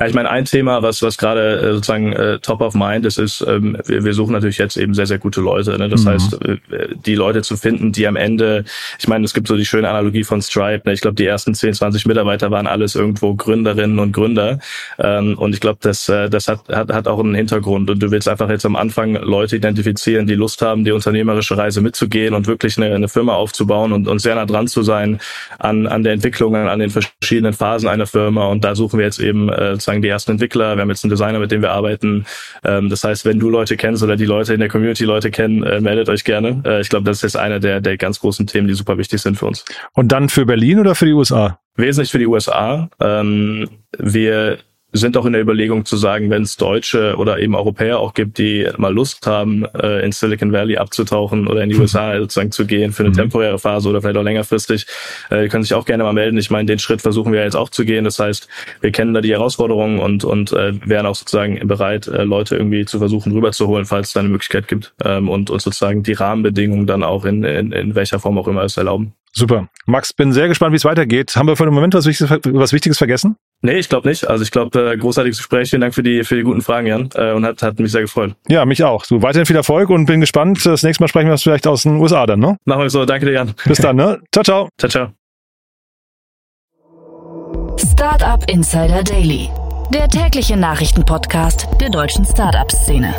Ja, 0.00 0.06
ich 0.06 0.14
meine, 0.14 0.30
ein 0.30 0.46
Thema, 0.46 0.82
was, 0.82 1.02
was 1.02 1.18
gerade 1.18 1.60
äh, 1.60 1.72
sozusagen 1.74 2.14
äh, 2.14 2.38
top 2.38 2.62
of 2.62 2.74
mind 2.74 3.04
ist, 3.04 3.18
ist, 3.18 3.44
ähm, 3.46 3.76
wir, 3.84 4.02
wir 4.02 4.14
suchen 4.14 4.32
natürlich 4.32 4.56
jetzt 4.56 4.78
eben 4.78 4.94
sehr, 4.94 5.06
sehr 5.06 5.18
gute 5.18 5.42
Leute. 5.42 5.76
Ne? 5.76 5.90
Das 5.90 6.04
mhm. 6.04 6.08
heißt, 6.08 6.42
äh, 6.42 6.56
die 7.04 7.14
Leute 7.14 7.42
zu 7.42 7.58
finden, 7.58 7.92
die 7.92 8.06
am 8.06 8.16
Ende, 8.16 8.64
ich 8.98 9.08
meine, 9.08 9.26
es 9.26 9.34
gibt 9.34 9.46
so 9.46 9.58
die 9.58 9.66
schöne 9.66 9.90
Analogie 9.90 10.24
von 10.24 10.40
Stripe. 10.40 10.82
Ne? 10.86 10.94
Ich 10.94 11.02
glaube, 11.02 11.16
die 11.16 11.26
ersten 11.26 11.54
10, 11.54 11.74
20 11.74 12.06
Mitarbeiter 12.06 12.50
waren 12.50 12.66
alles 12.66 12.94
irgendwo 12.94 13.34
Gründerinnen 13.34 13.98
und 13.98 14.12
Gründer. 14.12 14.58
Ähm, 14.98 15.36
und 15.36 15.52
ich 15.52 15.60
glaube, 15.60 15.80
das, 15.82 16.08
äh, 16.08 16.30
das 16.30 16.48
hat, 16.48 16.66
hat, 16.70 16.90
hat 16.90 17.06
auch 17.06 17.20
einen 17.20 17.34
Hintergrund. 17.34 17.90
Und 17.90 18.02
du 18.02 18.10
willst 18.10 18.26
einfach 18.26 18.48
jetzt 18.48 18.64
am 18.64 18.76
Anfang 18.76 19.16
Leute 19.16 19.56
identifizieren, 19.56 20.26
die 20.26 20.34
Lust 20.34 20.62
haben, 20.62 20.82
die 20.82 20.92
unternehmerische 20.92 21.58
Reise 21.58 21.82
mitzugehen 21.82 22.32
und 22.32 22.46
wirklich 22.46 22.78
eine, 22.78 22.94
eine 22.94 23.08
Firma 23.08 23.34
aufzubauen 23.34 23.92
und, 23.92 24.08
und 24.08 24.20
sehr 24.20 24.34
nah 24.34 24.46
dran 24.46 24.66
zu 24.66 24.82
sein 24.82 25.20
an, 25.58 25.86
an 25.86 26.04
der 26.04 26.14
Entwicklung, 26.14 26.56
an 26.56 26.78
den 26.78 26.88
verschiedenen 26.88 27.52
Phasen 27.52 27.86
einer 27.86 28.06
Firma. 28.06 28.46
Und 28.46 28.64
da 28.64 28.74
suchen 28.74 28.98
wir 28.98 29.04
jetzt 29.04 29.20
eben 29.20 29.50
äh, 29.50 29.76
sozusagen 29.90 30.02
die 30.02 30.08
ersten 30.08 30.30
Entwickler, 30.32 30.76
wir 30.76 30.82
haben 30.82 30.90
jetzt 30.90 31.04
einen 31.04 31.10
Designer, 31.10 31.38
mit 31.38 31.50
dem 31.50 31.62
wir 31.62 31.72
arbeiten. 31.72 32.24
Ähm, 32.64 32.88
das 32.88 33.02
heißt, 33.02 33.24
wenn 33.24 33.38
du 33.38 33.50
Leute 33.50 33.76
kennst 33.76 34.02
oder 34.02 34.16
die 34.16 34.24
Leute 34.24 34.54
in 34.54 34.60
der 34.60 34.68
Community 34.68 35.04
Leute 35.04 35.30
kennen, 35.30 35.62
äh, 35.64 35.80
meldet 35.80 36.08
euch 36.08 36.24
gerne. 36.24 36.62
Äh, 36.64 36.80
ich 36.80 36.88
glaube, 36.88 37.04
das 37.04 37.18
ist 37.18 37.22
jetzt 37.22 37.36
einer 37.36 37.58
der, 37.58 37.80
der 37.80 37.96
ganz 37.96 38.20
großen 38.20 38.46
Themen, 38.46 38.68
die 38.68 38.74
super 38.74 38.98
wichtig 38.98 39.20
sind 39.20 39.36
für 39.36 39.46
uns. 39.46 39.64
Und 39.94 40.12
dann 40.12 40.28
für 40.28 40.46
Berlin 40.46 40.78
oder 40.78 40.94
für 40.94 41.06
die 41.06 41.12
USA? 41.12 41.58
Wesentlich 41.76 42.10
für 42.10 42.18
die 42.18 42.26
USA. 42.26 42.88
Ähm, 43.00 43.68
wir 43.98 44.58
sind 44.92 45.16
auch 45.16 45.26
in 45.26 45.32
der 45.32 45.42
Überlegung 45.42 45.84
zu 45.84 45.96
sagen, 45.96 46.30
wenn 46.30 46.42
es 46.42 46.56
Deutsche 46.56 47.16
oder 47.16 47.38
eben 47.38 47.54
Europäer 47.54 47.98
auch 47.98 48.14
gibt, 48.14 48.38
die 48.38 48.68
mal 48.76 48.92
Lust 48.92 49.26
haben, 49.26 49.64
äh, 49.74 50.04
in 50.04 50.12
Silicon 50.12 50.52
Valley 50.52 50.76
abzutauchen 50.76 51.46
oder 51.46 51.62
in 51.62 51.70
die 51.70 51.76
USA 51.76 52.18
sozusagen 52.18 52.50
zu 52.50 52.66
gehen 52.66 52.92
für 52.92 53.02
eine 53.02 53.10
mhm. 53.10 53.16
temporäre 53.16 53.58
Phase 53.58 53.88
oder 53.88 54.00
vielleicht 54.00 54.16
auch 54.16 54.22
längerfristig, 54.22 54.86
äh, 55.30 55.48
können 55.48 55.62
sich 55.62 55.74
auch 55.74 55.84
gerne 55.84 56.02
mal 56.02 56.12
melden. 56.12 56.38
Ich 56.38 56.50
meine, 56.50 56.66
den 56.66 56.78
Schritt 56.78 57.02
versuchen 57.02 57.32
wir 57.32 57.42
jetzt 57.42 57.56
auch 57.56 57.68
zu 57.68 57.84
gehen. 57.84 58.04
Das 58.04 58.18
heißt, 58.18 58.48
wir 58.80 58.90
kennen 58.90 59.14
da 59.14 59.20
die 59.20 59.32
Herausforderungen 59.32 60.00
und, 60.00 60.24
und 60.24 60.52
äh, 60.52 60.72
wären 60.86 61.06
auch 61.06 61.14
sozusagen 61.14 61.66
bereit, 61.66 62.08
äh, 62.08 62.24
Leute 62.24 62.56
irgendwie 62.56 62.84
zu 62.84 62.98
versuchen 62.98 63.32
rüberzuholen, 63.32 63.86
falls 63.86 64.08
es 64.08 64.12
da 64.14 64.20
eine 64.20 64.28
Möglichkeit 64.28 64.68
gibt 64.68 64.94
ähm, 65.04 65.28
und, 65.28 65.50
und 65.50 65.62
sozusagen 65.62 66.02
die 66.02 66.14
Rahmenbedingungen 66.14 66.86
dann 66.86 67.02
auch 67.02 67.24
in, 67.24 67.44
in, 67.44 67.72
in 67.72 67.94
welcher 67.94 68.18
Form 68.18 68.38
auch 68.38 68.48
immer 68.48 68.62
es 68.62 68.76
erlauben. 68.76 69.14
Super. 69.32 69.68
Max, 69.86 70.12
bin 70.12 70.32
sehr 70.32 70.48
gespannt, 70.48 70.72
wie 70.72 70.76
es 70.76 70.84
weitergeht. 70.84 71.36
Haben 71.36 71.46
wir 71.46 71.56
für 71.56 71.64
den 71.64 71.74
Moment 71.74 71.94
was 71.94 72.06
Wichtiges, 72.06 72.38
was 72.44 72.72
Wichtiges 72.72 72.98
vergessen? 72.98 73.36
Nee, 73.62 73.78
ich 73.78 73.88
glaube 73.88 74.08
nicht. 74.08 74.26
Also 74.26 74.42
ich 74.42 74.50
glaube, 74.50 74.92
äh, 74.92 74.96
großartiges 74.96 75.38
Gespräch. 75.38 75.70
Vielen 75.70 75.82
Dank 75.82 75.94
für 75.94 76.02
die, 76.02 76.24
für 76.24 76.36
die 76.36 76.42
guten 76.42 76.62
Fragen, 76.62 76.86
Jan. 76.86 77.10
Äh, 77.14 77.32
und 77.32 77.44
hat, 77.44 77.62
hat 77.62 77.78
mich 77.78 77.92
sehr 77.92 78.02
gefreut. 78.02 78.34
Ja, 78.48 78.64
mich 78.64 78.82
auch. 78.82 79.04
So, 79.04 79.22
weiterhin 79.22 79.46
viel 79.46 79.56
Erfolg 79.56 79.90
und 79.90 80.06
bin 80.06 80.20
gespannt. 80.20 80.64
Das 80.64 80.82
nächste 80.82 81.02
Mal 81.02 81.08
sprechen 81.08 81.28
wir 81.28 81.36
vielleicht 81.36 81.66
aus 81.66 81.82
den 81.82 81.96
USA 81.96 82.26
dann, 82.26 82.40
ne? 82.40 82.56
Machen 82.64 82.82
wir 82.82 82.90
so. 82.90 83.04
Danke 83.04 83.26
dir, 83.26 83.32
Jan. 83.32 83.54
Bis 83.66 83.78
dann, 83.78 83.96
ne? 83.96 84.20
Ciao, 84.32 84.44
ciao. 84.44 84.68
Ciao, 84.78 84.90
ciao. 84.90 85.08
Startup 87.76 88.42
Insider 88.50 89.02
Daily. 89.02 89.50
Der 89.92 90.08
tägliche 90.08 90.56
Nachrichtenpodcast 90.56 91.68
der 91.80 91.90
deutschen 91.90 92.24
Startup-Szene. 92.24 93.14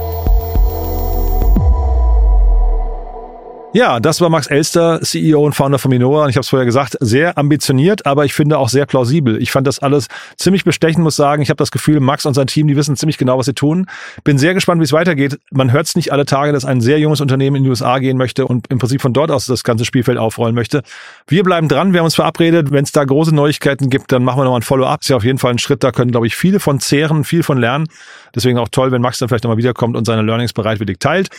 Ja, 3.74 4.02
das 4.02 4.20
war 4.20 4.30
Max 4.30 4.48
Elster, 4.48 5.00
CEO 5.02 5.46
und 5.46 5.54
Founder 5.54 5.80
von 5.80 5.90
Minoa. 5.92 6.26
Und 6.26 6.30
ich 6.30 6.36
habe 6.36 6.42
es 6.42 6.50
vorher 6.50 6.66
gesagt, 6.66 6.98
sehr 7.00 7.38
ambitioniert, 7.38 8.06
aber 8.06 8.26
ich 8.26 8.34
finde 8.34 8.58
auch 8.58 8.68
sehr 8.68 8.86
plausibel. 8.86 9.42
Ich 9.42 9.50
fand 9.50 9.66
das 9.66 9.80
alles 9.80 10.08
ziemlich 10.36 10.66
bestechend, 10.66 11.02
muss 11.02 11.16
sagen. 11.16 11.42
Ich 11.42 11.50
habe 11.50 11.56
das 11.56 11.72
Gefühl, 11.72 12.02
Max 12.02 12.26
und 12.26 12.34
sein 12.34 12.48
Team, 12.48 12.68
die 12.68 12.76
wissen 12.76 12.98
ziemlich 12.98 13.18
genau, 13.18 13.38
was 13.38 13.46
sie 13.46 13.54
tun. 13.54 13.86
Bin 14.26 14.38
sehr 14.38 14.54
gespannt, 14.54 14.82
wie 14.82 14.84
es 14.84 14.92
weitergeht. 14.92 15.40
Man 15.52 15.72
hört 15.72 15.86
es 15.86 15.96
nicht 15.96 16.12
alle 16.12 16.26
Tage, 16.26 16.52
dass 16.52 16.66
ein 16.66 16.82
sehr 16.82 17.00
junges 17.00 17.22
Unternehmen 17.22 17.56
in 17.56 17.64
die 17.64 17.70
USA 17.70 18.00
gehen 18.00 18.18
möchte 18.18 18.46
und 18.46 18.68
im 18.68 18.78
Prinzip 18.78 19.02
von 19.02 19.14
dort 19.14 19.32
aus 19.32 19.46
das 19.46 19.64
ganze 19.64 19.86
Spielfeld 19.86 20.18
aufrollen 20.18 20.54
möchte. 20.54 20.84
Wir 21.28 21.44
bleiben 21.44 21.70
dran. 21.70 21.94
Wir 21.94 22.02
haben 22.02 22.06
uns 22.06 22.16
verabredet. 22.16 22.74
Wenn 22.74 22.84
es 22.84 22.92
da 22.92 23.06
große 23.06 23.34
Neuigkeiten 23.34 23.90
gibt, 23.90 24.12
dann 24.12 24.26
machen 24.26 24.40
wir 24.40 24.44
nochmal 24.44 24.60
ein 24.60 24.64
Follow-up. 24.64 25.00
Ist 25.00 25.08
ja 25.08 25.16
auf 25.16 25.24
jeden 25.24 25.40
Fall 25.40 25.52
ein 25.52 25.60
Schritt. 25.60 25.82
Da 25.82 25.94
können, 25.94 26.12
glaube 26.12 26.28
ich, 26.28 26.36
viele 26.36 26.60
von 26.60 26.82
zehren, 26.82 27.24
viel 27.24 27.42
von 27.42 27.58
lernen. 27.58 27.88
Deswegen 28.36 28.58
auch 28.58 28.68
toll, 28.70 28.92
wenn 28.92 29.02
Max 29.02 29.20
dann 29.20 29.30
vielleicht 29.30 29.46
nochmal 29.46 29.58
wiederkommt 29.58 29.96
und 29.96 30.04
seine 30.04 30.24
Learnings 30.24 30.52
bereitwillig 30.52 31.00
teilt. 31.00 31.30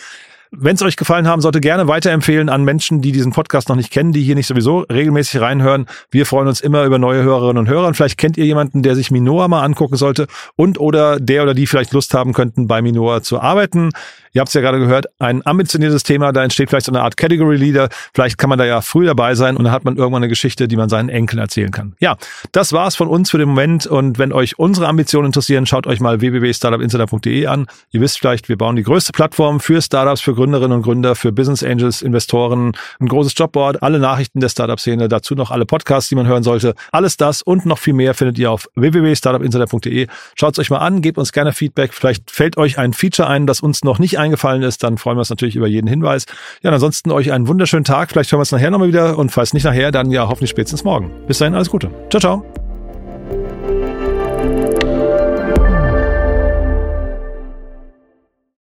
Wenn 0.55 0.75
es 0.75 0.83
euch 0.83 0.97
gefallen 0.97 1.27
haben 1.27 1.41
sollte, 1.41 1.59
gerne 1.61 1.87
weiterempfehlen 1.87 2.47
an 2.47 2.63
Menschen, 2.63 3.01
die 3.01 3.11
diesen 3.11 3.31
Podcast 3.31 3.69
noch 3.69 3.75
nicht 3.75 3.89
kennen, 3.89 4.11
die 4.11 4.21
hier 4.21 4.35
nicht 4.35 4.45
sowieso 4.45 4.81
regelmäßig 4.81 5.41
reinhören. 5.41 5.87
Wir 6.11 6.27
freuen 6.27 6.47
uns 6.47 6.61
immer 6.61 6.83
über 6.83 6.99
neue 6.99 7.23
Hörerinnen 7.23 7.57
und 7.57 7.67
Hörer. 7.67 7.87
Und 7.87 7.95
vielleicht 7.95 8.19
kennt 8.19 8.37
ihr 8.37 8.45
jemanden, 8.45 8.83
der 8.83 8.95
sich 8.95 9.09
Minoa 9.09 9.47
mal 9.47 9.63
angucken 9.63 9.95
sollte 9.95 10.27
und 10.55 10.79
oder 10.79 11.19
der 11.19 11.41
oder 11.41 11.55
die 11.55 11.65
vielleicht 11.65 11.91
Lust 11.91 12.13
haben 12.13 12.33
könnten, 12.33 12.67
bei 12.67 12.83
Minoa 12.83 13.23
zu 13.23 13.41
arbeiten. 13.41 13.89
Ihr 14.33 14.39
habt 14.39 14.49
es 14.49 14.55
ja 14.55 14.61
gerade 14.61 14.79
gehört, 14.79 15.05
ein 15.19 15.45
ambitioniertes 15.45 16.01
Thema, 16.01 16.31
da 16.31 16.43
entsteht 16.43 16.69
vielleicht 16.69 16.87
so 16.87 16.91
eine 16.91 17.01
Art 17.01 17.17
Category 17.17 17.55
Leader. 17.55 17.89
Vielleicht 18.15 18.39
kann 18.39 18.49
man 18.49 18.57
da 18.57 18.65
ja 18.65 18.81
früh 18.81 19.05
dabei 19.05 19.35
sein 19.35 19.55
und 19.55 19.65
dann 19.65 19.71
hat 19.71 19.85
man 19.85 19.95
irgendwann 19.95 20.23
eine 20.23 20.29
Geschichte, 20.29 20.67
die 20.67 20.75
man 20.75 20.89
seinen 20.89 21.09
Enkeln 21.09 21.39
erzählen 21.39 21.69
kann. 21.69 21.95
Ja, 21.99 22.17
das 22.51 22.73
war's 22.73 22.95
von 22.95 23.07
uns 23.07 23.29
für 23.29 23.37
den 23.37 23.49
Moment. 23.49 23.85
Und 23.85 24.17
wenn 24.17 24.33
euch 24.33 24.57
unsere 24.57 24.87
Ambitionen 24.87 25.27
interessieren, 25.27 25.67
schaut 25.67 25.85
euch 25.85 25.99
mal 25.99 26.19
www.startupinsider.de 26.21 27.45
an. 27.45 27.67
Ihr 27.91 28.01
wisst 28.01 28.17
vielleicht, 28.17 28.49
wir 28.49 28.57
bauen 28.57 28.75
die 28.75 28.83
größte 28.83 29.11
Plattform 29.11 29.59
für 29.59 29.81
Startups, 29.83 30.21
für 30.21 30.33
Gründerinnen 30.33 30.77
und 30.77 30.81
Gründer, 30.81 31.15
für 31.15 31.31
Business 31.31 31.63
Angels, 31.63 32.01
Investoren, 32.01 32.71
ein 32.99 33.07
großes 33.07 33.33
Jobboard, 33.37 33.83
alle 33.83 33.99
Nachrichten 33.99 34.39
der 34.39 34.49
Startup-Szene, 34.49 35.09
dazu 35.09 35.35
noch 35.35 35.51
alle 35.51 35.67
Podcasts, 35.67 36.09
die 36.09 36.15
man 36.15 36.25
hören 36.25 36.41
sollte. 36.41 36.73
Alles 36.91 37.17
das 37.17 37.43
und 37.43 37.67
noch 37.67 37.77
viel 37.77 37.93
mehr 37.93 38.15
findet 38.15 38.39
ihr 38.39 38.49
auf 38.49 38.67
www.startupinsider.de. 38.75 40.07
Schaut 40.35 40.53
es 40.53 40.59
euch 40.59 40.71
mal 40.71 40.79
an, 40.79 41.03
gebt 41.03 41.19
uns 41.19 41.31
gerne 41.31 41.53
Feedback. 41.53 41.93
Vielleicht 41.93 42.31
fällt 42.31 42.57
euch 42.57 42.79
ein 42.79 42.93
Feature 42.93 43.27
ein, 43.27 43.45
das 43.45 43.61
uns 43.61 43.83
noch 43.83 43.99
nicht 43.99 44.17
eingefallen 44.23 44.63
ist, 44.63 44.83
dann 44.83 44.97
freuen 44.97 45.17
wir 45.17 45.21
uns 45.21 45.29
natürlich 45.29 45.55
über 45.55 45.67
jeden 45.67 45.87
Hinweis. 45.87 46.25
Ja, 46.61 46.71
ansonsten 46.71 47.11
euch 47.11 47.31
einen 47.31 47.47
wunderschönen 47.47 47.83
Tag. 47.83 48.09
Vielleicht 48.09 48.31
hören 48.31 48.39
wir 48.39 48.41
uns 48.41 48.51
nachher 48.51 48.71
nochmal 48.71 48.87
wieder 48.87 49.17
und 49.17 49.31
falls 49.31 49.53
nicht 49.53 49.63
nachher, 49.63 49.91
dann 49.91 50.11
ja 50.11 50.27
hoffentlich 50.27 50.49
spätestens 50.49 50.83
morgen. 50.83 51.11
Bis 51.27 51.37
dahin, 51.37 51.55
alles 51.55 51.69
Gute. 51.69 51.89
Ciao, 52.09 52.19
ciao. 52.19 52.62